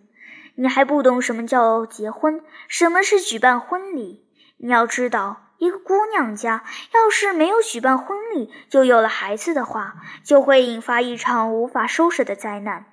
[0.57, 4.27] 你还不懂什么叫结婚，什么是举办婚礼？
[4.59, 12.85] 你要知道，一个姑娘家要是没有举办婚礼，就有了孩子的话，就会引发一场无法收拾的灾难。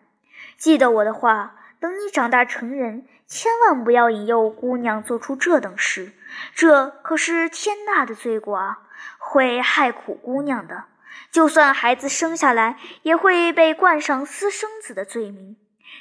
[0.58, 6.12] 记得我的话。”等你长大成人，千万不要引诱姑娘做出这等事，
[6.56, 8.80] 这可是天大的罪过啊，
[9.18, 10.86] 会害苦姑娘的。
[11.32, 15.58] 就算孩子生下来，也会被冠上私生子的罪名。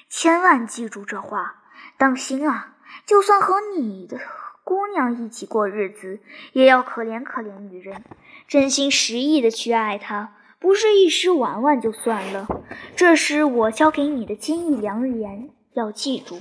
[0.09, 1.63] 千万记住这话，
[1.99, 2.75] 当心啊！
[3.05, 4.19] 就算和你的
[4.65, 6.21] 姑娘一起过日子，
[6.53, 8.03] 也要可怜可怜女人，
[8.49, 12.47] 真心实意的去爱她，不是一时玩玩就算了。
[12.95, 15.51] 这是我教给你的金玉良言。
[15.77, 16.41] 要记住，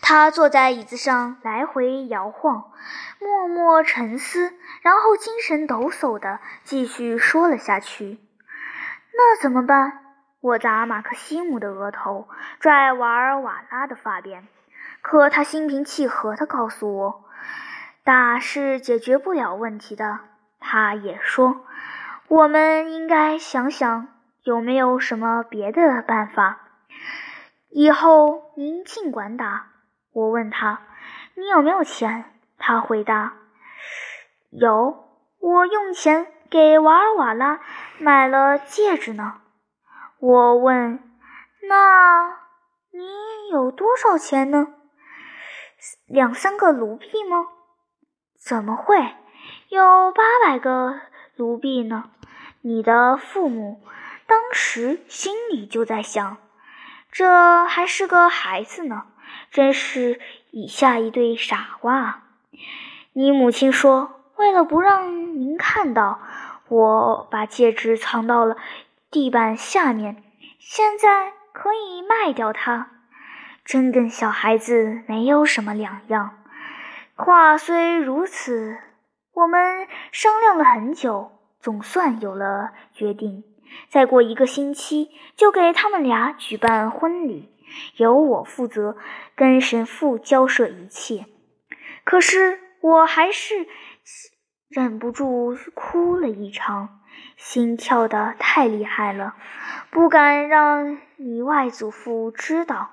[0.00, 2.70] 他坐在椅子上来回摇晃，
[3.18, 8.20] 默默沉思，然后精神抖擞地继续说了下去。
[9.12, 9.98] 那怎么办？
[10.40, 12.28] 我砸马克西姆的额头，
[12.60, 14.42] 拽瓦尔瓦拉的发辫。
[15.02, 17.24] 可他心平气和地告诉我，
[18.04, 20.20] 打是解决不了问题的。
[20.60, 21.66] 他也说，
[22.28, 24.06] 我们应该想想
[24.44, 26.69] 有没有什么别的办法。
[27.70, 29.68] 以后您尽管打。
[30.12, 30.82] 我问他
[31.34, 32.24] ：“你有没有钱？”
[32.58, 33.34] 他回答
[34.50, 37.60] ：“有，我用钱给瓦尔瓦拉
[37.98, 39.40] 买了戒指呢。”
[40.18, 40.98] 我问
[41.68, 42.38] ：“那
[42.90, 44.74] 你有多少钱呢？
[46.06, 47.46] 两三个卢币吗
[48.36, 49.14] ？”“怎么会？
[49.68, 51.00] 有八百个
[51.36, 52.10] 卢币呢。”
[52.62, 53.80] 你的父母
[54.26, 56.36] 当时心里就在想。
[57.12, 59.04] 这还是个孩子呢，
[59.50, 60.20] 真是
[60.50, 62.22] 以下一对傻瓜啊。
[63.12, 66.20] 你母亲说，为了不让您看到，
[66.68, 68.56] 我把戒指藏到了
[69.10, 70.22] 地板下面，
[70.58, 72.88] 现在可以卖掉它。
[73.64, 76.38] 真跟小孩子没有什么两样。
[77.14, 78.78] 话虽如此，
[79.34, 83.44] 我们商量了很久，总算有了决定。
[83.88, 87.52] 再过一个星期，就给他们俩举办婚礼，
[87.96, 88.96] 由我负责
[89.34, 91.26] 跟神父交涉一切。
[92.04, 93.66] 可是我还是
[94.68, 97.00] 忍不住哭了一场，
[97.36, 99.34] 心跳得太厉害了，
[99.90, 102.90] 不敢让你外祖父知道。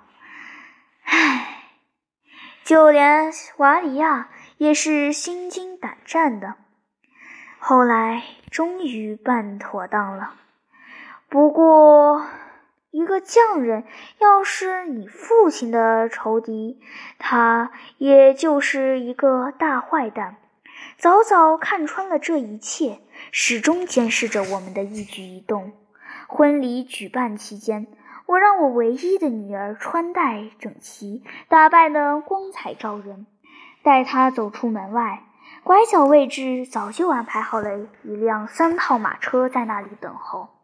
[1.04, 1.64] 唉，
[2.64, 6.56] 就连瓦里亚也是心惊胆战的。
[7.60, 10.34] 后来终于办妥当了。
[11.30, 12.26] 不过，
[12.92, 13.84] 一个匠人
[14.20, 16.80] 要是你父亲的仇敌，
[17.20, 20.38] 他也就是一个大坏蛋，
[20.98, 23.02] 早早看穿了这一切，
[23.34, 25.74] 始终监视着我们的一举一动。
[26.30, 27.88] 婚礼举办期间，
[28.26, 33.28] 我让我唯一的女儿穿戴整齐，打扮得光彩照人，
[33.84, 35.24] 带她走出门外，
[35.64, 40.57] 拐角位置早就安排好了一辆三套马车在那里等候。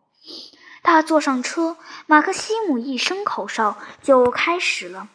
[0.84, 5.08] 他坐上车，马克西姆一声口哨就开始了。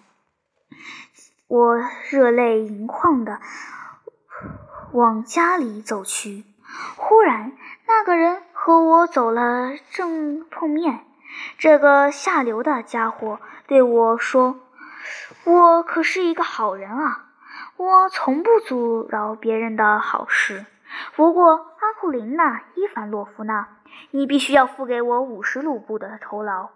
[1.47, 1.77] 我
[2.11, 3.41] 热泪盈眶的
[4.93, 6.45] 往家里走去，
[6.97, 7.53] 忽然
[7.87, 11.05] 那个人和我走了正碰面。
[11.59, 14.61] 这个下流的家伙对我说
[15.45, 17.27] ：“我可是一个好人啊，
[17.77, 20.65] 我从不阻挠别人的好事。
[21.15, 23.69] 不过阿库琳娜·伊凡洛夫娜。”
[24.11, 26.71] 你必须要付给我五十卢布的酬劳。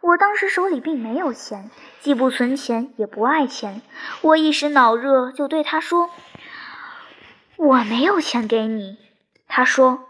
[0.00, 1.70] 我当时手里并没有钱，
[2.00, 3.82] 既不存钱，也不爱钱。
[4.22, 6.10] 我一时脑热，就对他说
[7.56, 8.98] ：“我没有钱给你。”
[9.46, 10.08] 他说：“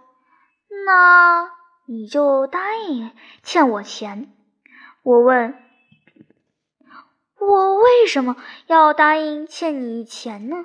[0.86, 1.50] 那
[1.86, 3.10] 你就答应
[3.42, 4.32] 欠我钱。”
[5.04, 5.54] 我问
[7.38, 8.36] ：“我为什么
[8.68, 10.64] 要答应欠你钱呢？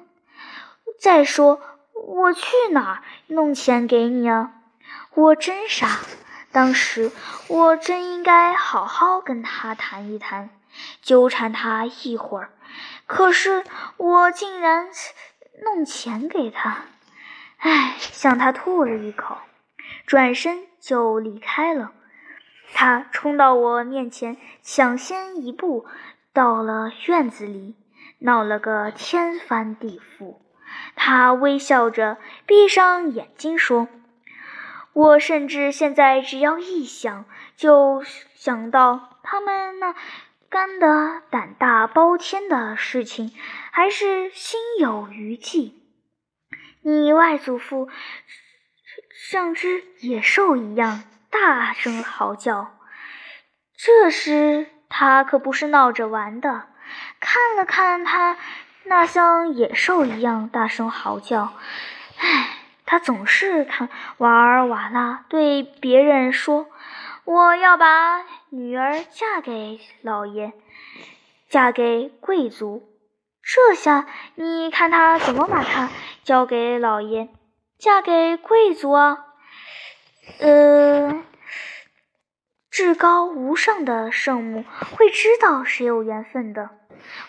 [1.01, 1.59] 再说，
[1.93, 4.53] 我去哪儿弄钱给你啊？”
[5.17, 6.01] 我真傻，
[6.51, 7.11] 当时
[7.47, 10.51] 我真应该好好跟他谈一谈，
[11.01, 12.51] 纠缠他一会儿。
[13.07, 13.63] 可是
[13.97, 14.89] 我竟然
[15.63, 16.85] 弄钱给他，
[17.57, 19.37] 唉，向他吐了一口，
[20.05, 21.93] 转身就离开了。
[22.75, 25.87] 他冲到我面前，抢先一步
[26.31, 27.75] 到了院子里，
[28.19, 30.35] 闹了个天翻地覆。
[30.95, 33.87] 他微笑着闭上眼睛说。
[34.97, 37.25] 我甚至现在只要一想，
[37.55, 39.93] 就想到他们那
[40.49, 43.31] 干的胆大包天的事情，
[43.69, 45.75] 还是心有余悸。
[46.81, 47.89] 你外祖父
[49.29, 52.75] 像只野兽一样大声嚎叫。
[53.77, 56.69] 这时他可不是闹着玩的，
[57.19, 58.35] 看了看他
[58.85, 61.53] 那像野兽一样大声嚎叫，
[62.17, 62.49] 唉，
[62.87, 66.67] 他总是看瓦尔瓦拉对别人说
[67.25, 70.53] ：“我要把女儿嫁给老爷，
[71.49, 72.89] 嫁给贵族。”
[73.43, 75.89] 这下你看他怎么把她
[76.23, 77.29] 交给老爷，
[77.77, 79.25] 嫁给贵族啊？
[80.39, 81.23] 呃，
[82.69, 84.65] 至高无上的圣母
[84.97, 86.69] 会知道谁有缘分的。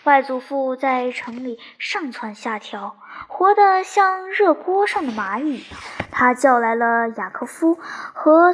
[0.03, 2.97] 外祖父在城里上蹿下跳，
[3.39, 5.63] 活得像热锅上的蚂蚁。
[6.11, 7.79] 他叫来了雅克夫
[8.13, 8.53] 和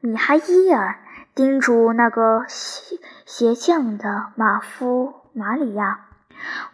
[0.00, 0.98] 米哈伊尔，
[1.34, 6.00] 叮嘱那个鞋鞋匠的马夫马里亚。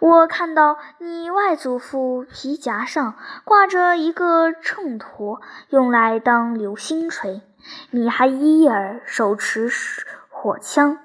[0.01, 7.43] 我看到你外祖父皮夹上挂着一个秤砣，用来当流星锤。
[7.93, 9.71] 米哈伊尔手持
[10.31, 10.99] 火枪，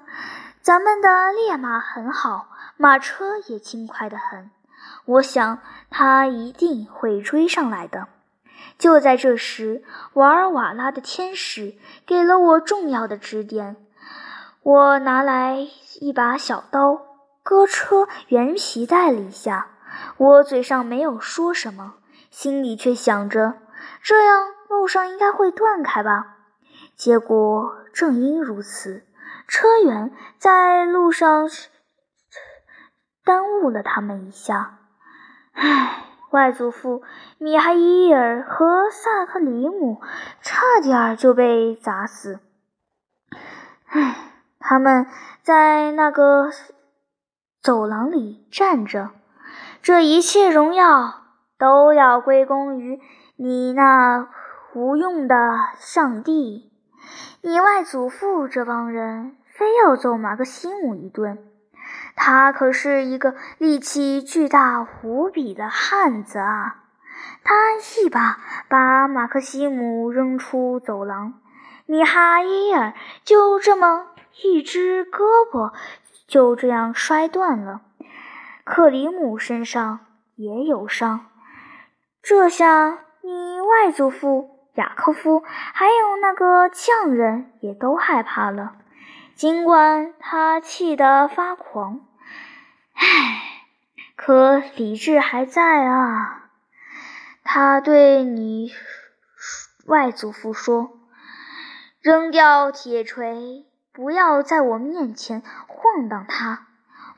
[0.60, 4.50] 咱们的烈马很好，马车也轻快得很。
[5.04, 5.58] 我想
[5.90, 8.08] 他一定会追上来的。
[8.78, 9.82] 就在这时，
[10.14, 11.74] 瓦尔瓦拉的天使
[12.06, 13.76] 给了我重要的指点。
[14.62, 15.66] 我拿来
[16.00, 17.02] 一把小刀。
[17.42, 19.66] 割车原皮带了一下，
[20.16, 21.96] 我嘴上没有说什么，
[22.30, 23.58] 心里却想着，
[24.02, 26.38] 这样路上应该会断开吧。
[26.96, 29.04] 结果正因如此，
[29.46, 31.50] 车员在路上
[33.24, 34.78] 耽误了他们一下。
[35.52, 37.02] 唉，外祖父
[37.38, 40.00] 米哈伊尔和萨克里姆
[40.42, 42.40] 差点就被砸死。
[43.86, 44.16] 唉，
[44.58, 45.06] 他们
[45.42, 46.50] 在那个。
[47.62, 49.12] 走廊里站着，
[49.80, 51.22] 这一切荣耀
[51.56, 53.00] 都要归功于
[53.36, 54.28] 你那
[54.74, 55.34] 无用的
[55.78, 56.70] 上帝。
[57.40, 61.38] 你外祖父这帮人非要揍马克西姆一顿，
[62.16, 66.76] 他可是一个力气巨大无比的汉子啊！
[67.42, 67.54] 他
[68.02, 68.38] 一把
[68.68, 71.34] 把马克西姆扔出走廊，
[71.86, 72.94] 米哈伊尔
[73.24, 74.06] 就这么
[74.42, 75.72] 一只胳膊。
[76.26, 77.82] 就这样摔断了，
[78.64, 80.00] 克里姆身上
[80.36, 81.26] 也有伤。
[82.22, 88.72] 这下你外祖父雅科夫还有那个匠人也都害怕了。
[89.36, 92.00] 尽管他气得发狂，
[92.94, 93.42] 唉，
[94.16, 96.50] 可理智还在啊。
[97.42, 98.72] 他对你
[99.86, 100.98] 外祖父说
[102.00, 106.66] ：“扔掉铁锤。”不要在我面前晃荡它。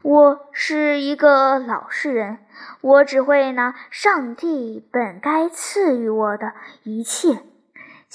[0.03, 2.39] 我是一个老实人，
[2.83, 6.53] 我只会拿上帝本该赐予我的
[6.83, 7.43] 一切，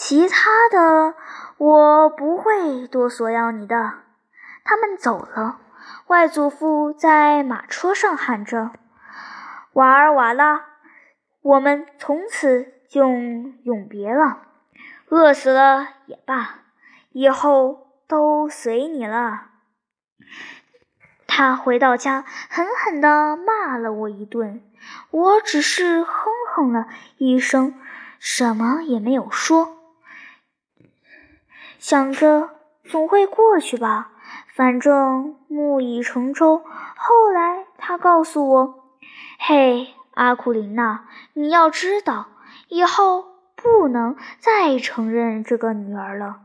[0.03, 1.13] 其他的
[1.57, 3.99] 我不会多索要你的。
[4.63, 5.59] 他们走了，
[6.07, 8.71] 外祖父在马车上喊着
[9.73, 10.65] ：“瓦尔瓦拉，
[11.43, 14.39] 我们从此就永别了。
[15.09, 16.61] 饿死了也罢，
[17.11, 19.43] 以后。”都随你了。
[21.27, 24.61] 他回到家，狠狠地骂了我一顿。
[25.11, 27.79] 我只是哼哼了一声，
[28.19, 29.77] 什么也没有说，
[31.81, 32.51] 想着
[32.85, 34.11] 总会过去吧，
[34.53, 36.59] 反正木已成舟。
[36.95, 38.85] 后来他告诉我
[39.39, 42.27] ：“嘿，阿库琳娜，你要知道，
[42.67, 43.25] 以后
[43.55, 46.41] 不能再承认这个女儿了。”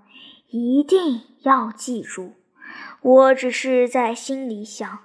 [0.48, 2.32] 一定要记住，
[3.02, 5.00] 我只是在心里想，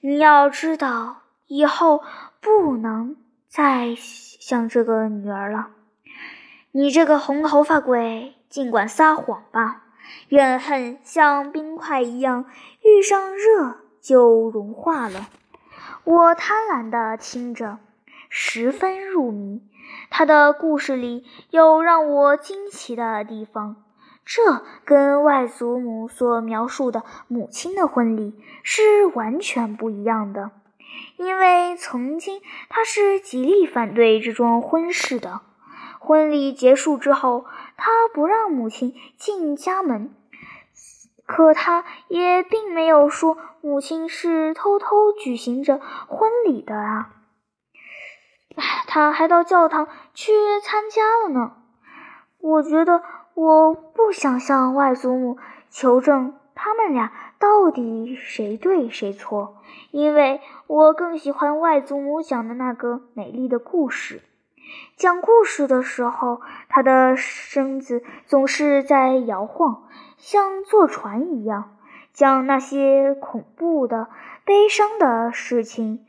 [0.00, 1.18] 你要知道，
[1.48, 2.02] 以后
[2.40, 3.16] 不能
[3.46, 5.68] 再像这个女儿了。
[6.72, 9.82] 你这个红头发鬼，尽管撒谎吧，
[10.28, 12.46] 怨恨像冰块一样，
[12.82, 15.28] 遇上热就融化了。
[16.04, 17.78] 我贪婪地听着，
[18.28, 19.62] 十分入迷。
[20.10, 23.76] 他的故事里有让我惊奇的地方。
[24.24, 30.50] 这跟外祖母所描述的母亲的婚礼是完全不一样的，
[31.16, 35.40] 因为曾经他是极力反对这桩婚事的。
[36.08, 37.44] 婚礼结束之后，
[37.76, 40.10] 他不让母亲进家门，
[41.26, 47.10] 可他也并没有说母亲是偷偷举行着婚礼的啊。
[48.86, 50.32] 他还到教堂去
[50.62, 51.52] 参加了呢。
[52.38, 53.02] 我觉得。
[53.34, 55.38] 我不想向外祖母
[55.70, 59.58] 求证他们俩到底谁对谁错，
[59.92, 64.22] 因为我更喜欢外祖母讲的那个美丽的故事。
[64.96, 71.76] 讲故事的时候，他的身子总是在摇晃，像坐船一样，
[72.12, 74.08] 讲那些恐怖的、
[74.44, 76.04] 悲伤的事情。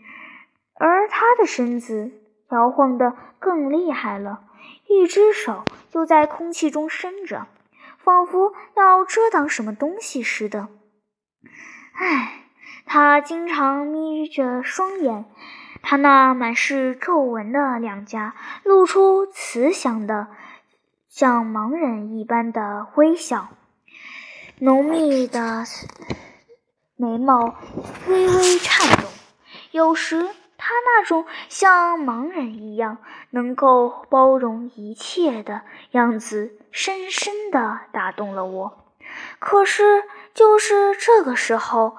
[0.75, 2.11] 而他的身子
[2.51, 4.43] 摇晃得更厉害了，
[4.87, 7.47] 一只手就在空气中伸着，
[7.97, 10.69] 仿佛要遮挡什么东西似的。
[11.93, 12.45] 唉，
[12.85, 15.25] 他经常眯着双眼。
[15.81, 20.27] 他那满是皱纹的两颊露出慈祥的、
[21.07, 23.47] 像盲人一般的微笑，
[24.59, 25.63] 浓密的
[26.95, 27.55] 眉毛
[28.07, 29.09] 微微颤动。
[29.71, 30.27] 有时，
[30.57, 32.99] 他那种像盲人一样
[33.31, 35.61] 能够包容一切的
[35.91, 38.85] 样子，深深地打动了我。
[39.39, 40.03] 可是，
[40.35, 41.97] 就是这个时候。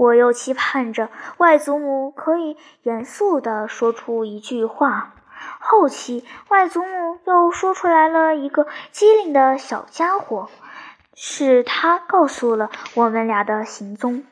[0.00, 5.12] 我又期盼着外祖母可以严肃地说出一句话。
[5.58, 10.48] 后期，外祖母又说出来了一个机灵的小家伙，
[11.14, 14.24] 是他告诉了我们俩的行踪。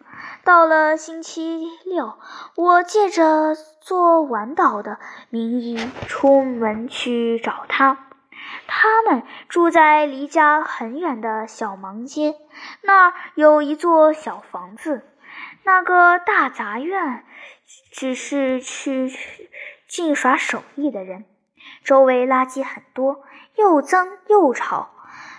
[0.42, 2.14] 到了星期六，
[2.54, 4.96] 我借着做晚岛的
[5.28, 8.06] 名义出门去找他。
[8.66, 12.36] 他们住在离家很远的小芒街，
[12.80, 15.02] 那儿有一座小房子。
[15.68, 17.26] 那个大杂院
[17.92, 19.12] 只是去
[19.86, 21.26] 净耍手艺的人，
[21.84, 23.22] 周围垃圾很多，
[23.54, 24.88] 又脏又吵。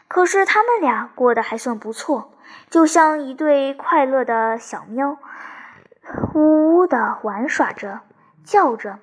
[0.08, 2.38] 可是他们俩过得还算不错，
[2.70, 5.18] 就像一对快乐的小喵，
[6.36, 8.02] 呜呜的玩耍着，
[8.46, 9.00] 叫着。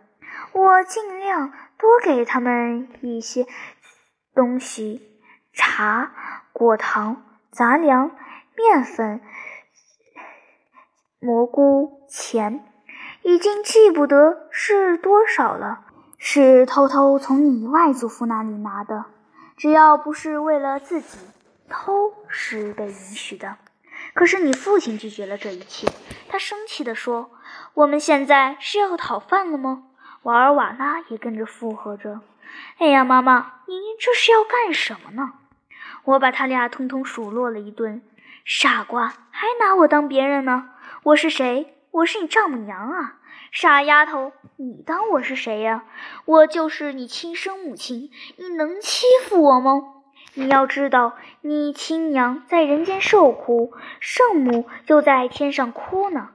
[0.53, 3.49] 我尽量多给他们一些
[4.33, 5.21] 东西：
[5.53, 6.13] 茶、
[6.53, 8.13] 果糖、杂粮、
[8.57, 9.21] 面粉。
[11.19, 12.63] 蘑菇钱
[13.23, 15.81] 已经记不得是多少了，
[16.19, 19.07] 是偷偷从你外祖父那里拿的。
[19.57, 21.19] 只要不是为了自己，
[21.71, 23.57] 偷是被允许的。
[24.13, 25.89] 可是你父亲拒绝了这一切，
[26.29, 27.31] 他生气地说
[27.73, 29.85] ：“我们现在是要讨饭了吗？”
[30.23, 32.21] 瓦尔瓦拉也跟着附和着
[32.79, 35.33] ：“哎呀，妈妈，您这是要干什么呢？”
[36.05, 38.03] 我把他俩通通数落了一顿。
[38.45, 40.71] 傻瓜，还拿我当别人呢？
[41.07, 41.73] 我是谁？
[41.93, 43.21] 我是你丈母娘啊！
[43.53, 45.85] 傻丫头，你当我是谁呀？
[46.25, 50.03] 我就是你亲生母亲，你能欺负我吗？
[50.35, 56.31] 你要知道，你亲娘在人间受苦，圣母就在天上哭呢。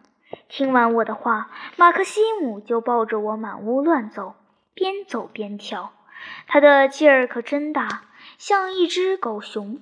[0.47, 4.35] 听完我的话，马克西姆就抱着我满屋乱走，
[4.73, 5.91] 边走边跳，
[6.47, 8.03] 他的劲儿可真大，
[8.41, 9.81] 像一只狗熊。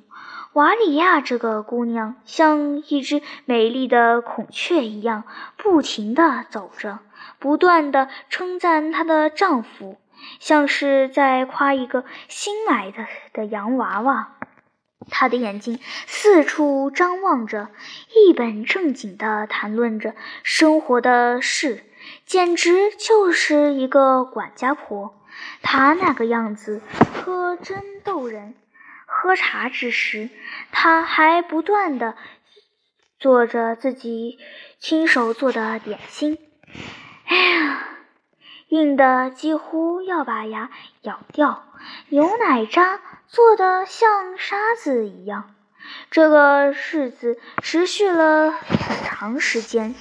[0.51, 5.23] 瓦里亚这个姑娘像一只美丽的孔雀一样，
[5.55, 6.99] 不停地走着，
[7.39, 9.95] 不断地称赞她的丈夫，
[10.41, 14.35] 像是在夸一个新买的的洋娃娃。
[15.09, 17.69] 她的眼睛四处张望着，
[18.13, 21.85] 一本正经地谈论着生活的事，
[22.25, 25.15] 简直就是一个管家婆。
[25.61, 26.81] 他那个样子
[27.23, 28.55] 可真逗人。
[29.05, 30.29] 喝茶之时，
[30.71, 32.15] 他还不断地
[33.19, 34.37] 做着自己
[34.77, 36.37] 亲手做的点心。
[37.25, 37.87] 哎呀，
[38.67, 40.69] 硬的几乎要把牙
[41.01, 41.65] 咬掉。
[42.09, 45.55] 牛奶渣做的像沙子一样。
[46.11, 49.95] 这个日子持续了很长时间，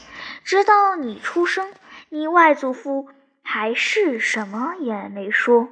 [0.45, 1.73] 直到你出生，
[2.11, 3.09] 你外祖父
[3.51, 5.71] 还是什么也没说。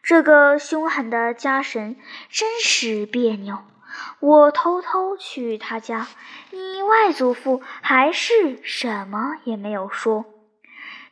[0.00, 1.96] 这个凶狠的家神
[2.28, 3.58] 真是别扭。
[4.20, 6.06] 我偷偷去他家，
[6.52, 10.24] 你外祖父还是什么也没有说。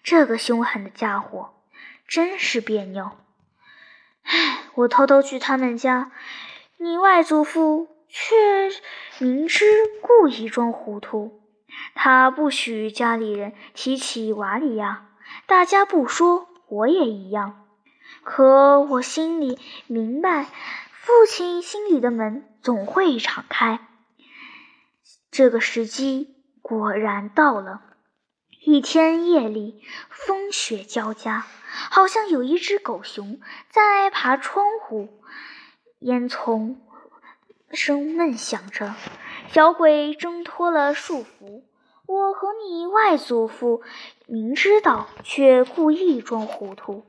[0.05, 1.55] 这个凶狠的家伙
[2.07, 3.11] 真是别扭。
[4.23, 6.13] 唉，我偷偷去他们家，
[6.77, 8.37] 你外祖父却
[9.19, 9.67] 明知
[10.01, 11.43] 故意装糊涂。
[11.97, 15.08] 他不许家里人提起瓦里亚，
[15.47, 17.67] 大家不说，我也一样。
[18.23, 20.45] 可我心里明白，
[20.93, 23.81] 父亲心里的门总会敞开。
[25.31, 27.83] 这个时机果然到了。
[28.65, 31.47] 一天夜里，风雪交加，
[31.91, 35.23] 好像有一只狗熊在爬窗户。
[36.01, 36.77] 烟囱
[37.71, 38.95] 声闷响着，
[39.53, 41.63] 小鬼挣脱了束缚。
[42.09, 43.83] 我和你外祖父
[44.27, 47.05] 明知道，却故意装糊涂。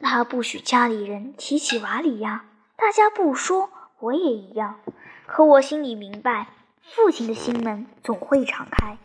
[0.00, 2.44] 他不许家里人提起瓦里亚，
[2.76, 4.78] 大家不说，我也一样。
[5.26, 6.50] 可我心里明白，
[6.82, 8.96] 父亲的心门总会敞开。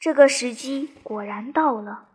[0.00, 2.08] 这个时机果然到了。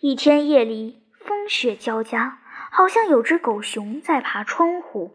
[0.00, 2.38] 一天夜里，风雪交加，
[2.70, 5.12] 好像有只狗熊在爬窗户。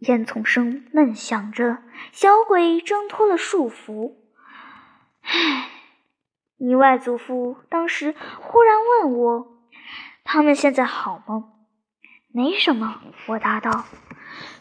[0.00, 1.78] 烟囱声闷响着，
[2.12, 4.14] 小鬼挣脱了束缚。
[5.22, 5.70] 唉，
[6.56, 9.46] 你外祖父当时忽然问我
[10.24, 11.52] ：“他们现在好吗
[12.32, 13.84] ？”“没什么。”我答道，“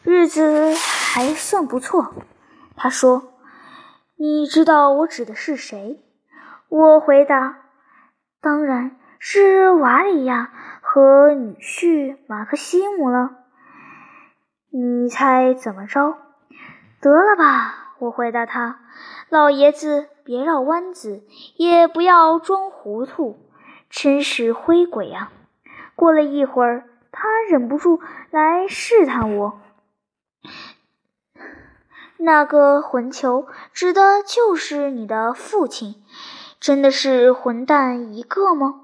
[0.03, 0.73] 日子
[1.13, 2.15] 还算不错。”
[2.75, 3.33] 他说
[4.17, 6.03] ：“你知道我指的是谁？”
[6.67, 7.59] 我回答
[8.41, 13.37] ：“当然是瓦里亚和女婿马克西姆了。”
[14.71, 16.17] 你猜怎么着？
[17.01, 17.95] 得了吧！
[17.97, 18.79] 我回答他
[19.29, 21.23] ：“老爷子，别绕弯子，
[21.55, 23.39] 也不要装糊涂，
[23.89, 25.31] 真是灰鬼啊！”
[25.95, 27.99] 过了一会儿，他忍不住
[28.29, 29.59] 来试探我
[32.17, 35.95] ：“那个混球指的就是你的父亲，
[36.59, 38.81] 真的是混蛋一个吗？”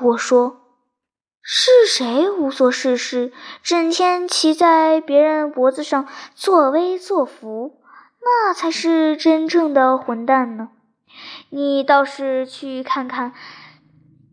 [0.00, 0.58] 我说。
[1.52, 3.32] 是谁无所事事，
[3.64, 7.76] 整天骑在别人脖子上作威作福？
[8.22, 10.68] 那才是真正的混蛋呢！
[11.48, 13.32] 你倒是去看看，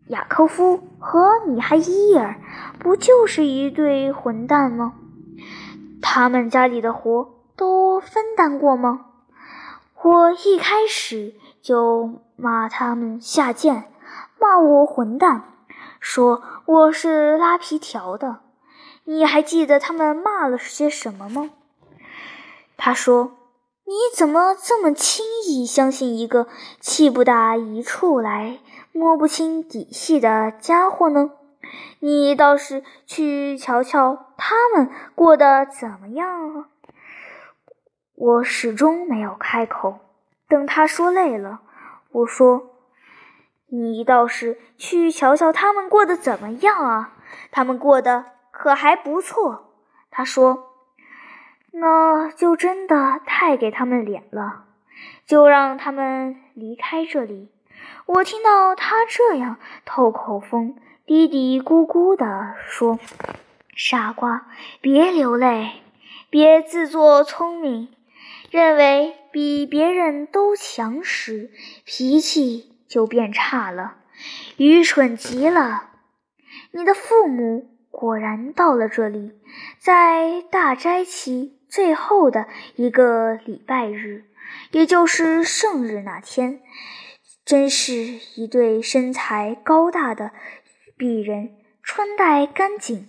[0.06, 2.36] 雅科夫和米哈伊尔，
[2.78, 4.92] 不就是一对混蛋吗？
[6.00, 9.06] 他们家里的活都分担过吗？
[10.02, 13.90] 我一开始就骂他们下贱，
[14.38, 15.42] 骂我混蛋。
[16.00, 18.40] 说我是拉皮条的，
[19.04, 21.50] 你还记得他们骂了些什么吗？
[22.76, 23.32] 他说
[23.84, 26.46] ：“你怎么这么轻易相信一个
[26.80, 28.60] 气不打一处来、
[28.92, 31.32] 摸不清底细的家伙呢？
[31.98, 36.68] 你倒是去瞧瞧他们过得怎么样啊！”
[38.14, 39.98] 我始终没有开口，
[40.48, 41.60] 等他说累了，
[42.12, 42.67] 我说。
[43.70, 47.12] 你倒是去瞧瞧他们过得怎么样啊？
[47.50, 49.74] 他们过得可还不错。
[50.10, 50.72] 他说
[51.72, 54.64] ：“那就真的太给他们脸了，
[55.26, 57.50] 就让他们离开这里。”
[58.06, 62.98] 我听到他这样透口风，嘀嘀咕咕地说
[63.76, 64.46] ：“傻瓜，
[64.80, 65.82] 别流泪，
[66.30, 67.88] 别自作聪明，
[68.50, 71.50] 认为比别人都强时，
[71.84, 73.98] 脾气。”就变差了，
[74.56, 75.90] 愚蠢极了。
[76.72, 79.32] 你的父母果然到了这里，
[79.78, 84.24] 在大斋期最后的一个礼拜日，
[84.72, 86.60] 也就是圣日那天，
[87.44, 87.92] 真是
[88.36, 90.32] 一对身材高大的
[90.96, 93.08] 鄙人，穿戴干净。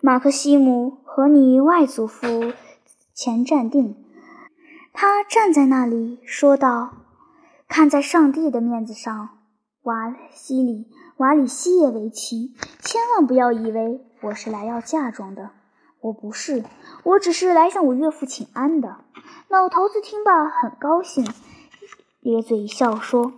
[0.00, 2.52] 马克西姆和你外祖父
[3.14, 3.96] 前站定，
[4.92, 7.03] 他站在那里说道。
[7.74, 9.30] 看在上帝的面子上，
[9.82, 15.50] 瓦西里瓦里西耶维奇，千万不要以为我是来要嫁妆的。
[16.00, 16.62] 我不是，
[17.02, 18.98] 我只是来向我岳父请安的。
[19.48, 21.26] 老头子听罢很高兴，
[22.20, 23.32] 咧嘴一笑说：“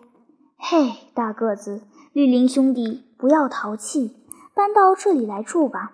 [0.60, 1.80] 嘿，大个子，
[2.12, 4.22] 绿林兄弟，不要淘气，
[4.52, 5.92] 搬到这里来住吧。”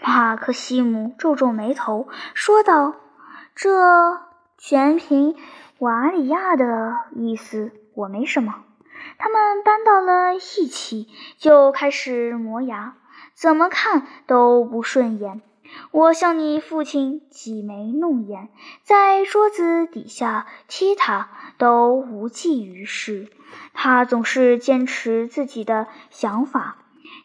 [0.00, 2.94] 马克西姆皱皱眉头说道
[3.56, 4.20] ：“这
[4.56, 5.34] 全凭……”
[5.84, 8.64] 瓦里亚的意思我没什么。
[9.18, 12.94] 他们搬到了一起，就开始磨牙，
[13.34, 15.42] 怎么看都不顺眼。
[15.90, 18.48] 我向你父亲挤眉弄眼，
[18.82, 21.28] 在桌子底下踢他，
[21.58, 23.28] 都无济于事。
[23.74, 26.78] 他总是坚持自己的想法。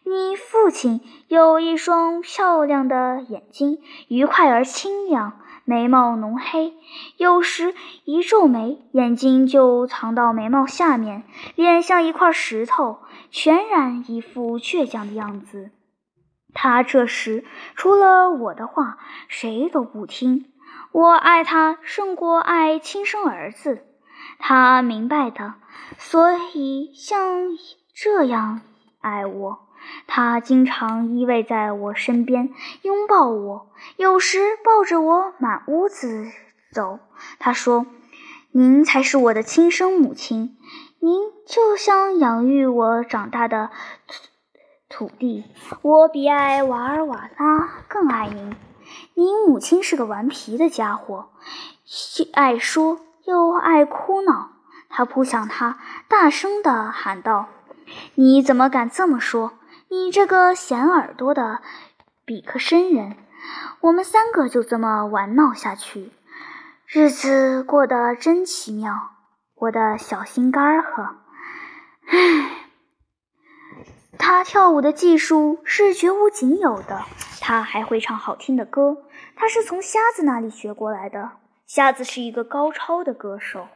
[0.03, 0.99] 你父亲
[1.29, 3.79] 有一双漂亮的眼睛，
[4.09, 5.39] 愉快而清亮。
[5.69, 6.73] 眉毛浓黑，
[7.17, 15.69] 有时一皱眉，眼睛就藏到眉毛下面，脸像一块石头，全然一副倔强的样子。
[16.55, 17.45] 他这时
[17.75, 18.97] 除了我的话，
[19.27, 20.51] 谁都不听。
[20.91, 23.85] 我爱他胜过爱亲生儿子，
[24.39, 25.53] 他明白的，
[25.99, 27.19] 所以像
[27.93, 28.61] 这样
[29.01, 29.68] 爱我。
[30.07, 32.49] 他经常依偎在我身边，
[32.81, 36.27] 拥抱我，有时抱着我满屋子
[36.71, 36.99] 走。
[37.37, 37.85] 他说
[38.51, 40.57] ：“您才是我的亲生母亲，
[40.99, 43.69] 您就像养育我长大的
[44.89, 45.45] 土地。
[45.81, 48.55] 我比爱瓦尔瓦拉更爱您。
[49.13, 51.29] 您母亲是个顽皮的家伙，
[52.33, 54.51] 爱说又爱哭闹。”
[54.91, 55.77] 他扑向他，
[56.07, 57.47] 大声地喊道
[58.15, 59.53] ：“你怎么敢这么说？”
[59.91, 61.61] 你这个显耳朵的
[62.23, 63.17] 比克森人，
[63.81, 66.11] 我们三个就这么玩闹下去，
[66.85, 68.93] 日子过得真奇妙，
[69.55, 71.15] 我的小心肝儿呵。
[72.05, 72.51] 唉。
[74.19, 77.05] 他跳舞的技术是绝无仅有的，
[77.41, 78.97] 他还会唱好听的歌。
[79.35, 81.31] 他是从瞎子那里学过来的。
[81.65, 83.67] 瞎子是一个高超的歌手。